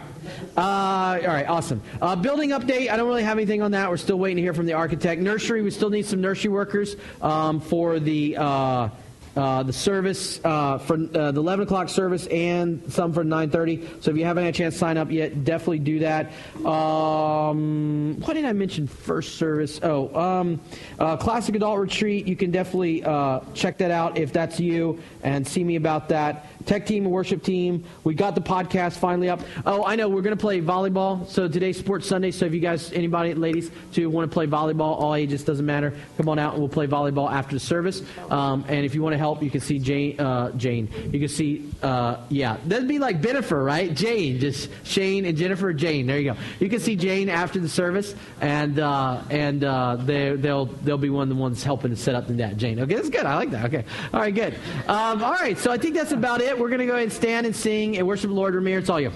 [0.58, 1.82] Uh, all right, awesome.
[2.02, 3.90] Uh, building update, I don't really have anything on that.
[3.90, 5.22] We're still waiting to hear from the architect.
[5.22, 8.38] Nursery, we still need some nursery workers um, for the.
[8.38, 8.90] Uh,
[9.38, 14.10] uh, the service uh, for uh, the 11 o'clock service and some for 9.30 so
[14.10, 16.32] if you haven't had a chance to sign up yet definitely do that.
[16.66, 19.80] Um, what did i mention first service?
[19.84, 20.60] Oh um,
[20.98, 22.28] uh, classic adult retreat.
[22.28, 26.48] You can definitely uh, check that out if that's you and see me about that
[26.68, 27.84] tech team worship team.
[28.04, 29.42] We got the podcast finally up.
[29.66, 31.28] Oh, I know we're going to play volleyball.
[31.28, 32.32] So today's Sports Sunday.
[32.32, 35.94] So if you guys, anybody, ladies, to want to play volleyball, all ages doesn't matter.
[36.18, 38.04] Come on out and we'll play volleyball after the service.
[38.30, 40.20] Um, and if you want to help, you can see Jane.
[40.20, 40.90] Uh, Jane.
[41.12, 43.94] You can see, uh, yeah, that'd be like Jennifer, right?
[43.94, 45.72] Jane, just Shane and Jennifer.
[45.74, 46.08] Jane.
[46.08, 46.40] There you go.
[46.60, 51.10] You can see Jane after the service, and uh, and uh, they, they'll they'll be
[51.10, 52.58] one of the ones helping to set up the net.
[52.58, 52.80] Jane.
[52.80, 53.26] Okay, that's good.
[53.26, 53.66] I like that.
[53.66, 53.86] Okay.
[54.14, 54.56] All right, good.
[54.88, 55.58] Um, all right.
[55.58, 57.98] So I think that's about it we're going to go ahead and stand and sing
[57.98, 58.54] and worship the Lord.
[58.54, 59.12] Ramir, it's all you.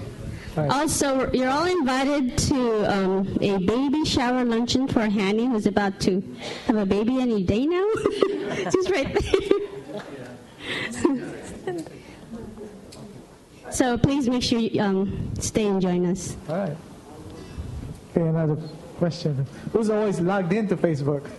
[0.56, 0.70] All right.
[0.70, 6.22] Also, you're all invited to um, a baby shower luncheon for Hanny, who's about to
[6.66, 7.88] have a baby any day now.
[8.70, 9.32] Just right there.
[13.70, 16.36] so please make sure you um, stay and join us.
[16.48, 16.76] All right.
[18.10, 18.56] Okay, another
[18.98, 19.46] question.
[19.72, 21.30] Who's always logged into Facebook?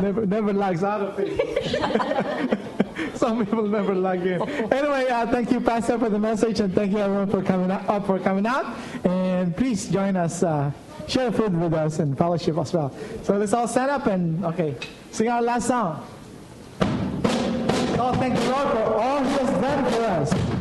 [0.00, 2.82] Never, never logs out of Facebook.
[3.14, 4.40] Some people never log in.
[4.72, 7.88] Anyway, uh, thank you, Pastor, for the message, and thank you everyone for coming up
[7.88, 8.64] Uh, for coming out.
[9.04, 10.70] And please join us, uh,
[11.06, 12.92] share food with us, and fellowship as well.
[13.22, 14.74] So let's all stand up and okay,
[15.10, 16.02] sing our last song.
[17.98, 20.55] Oh, thank the Lord for all He has done for us.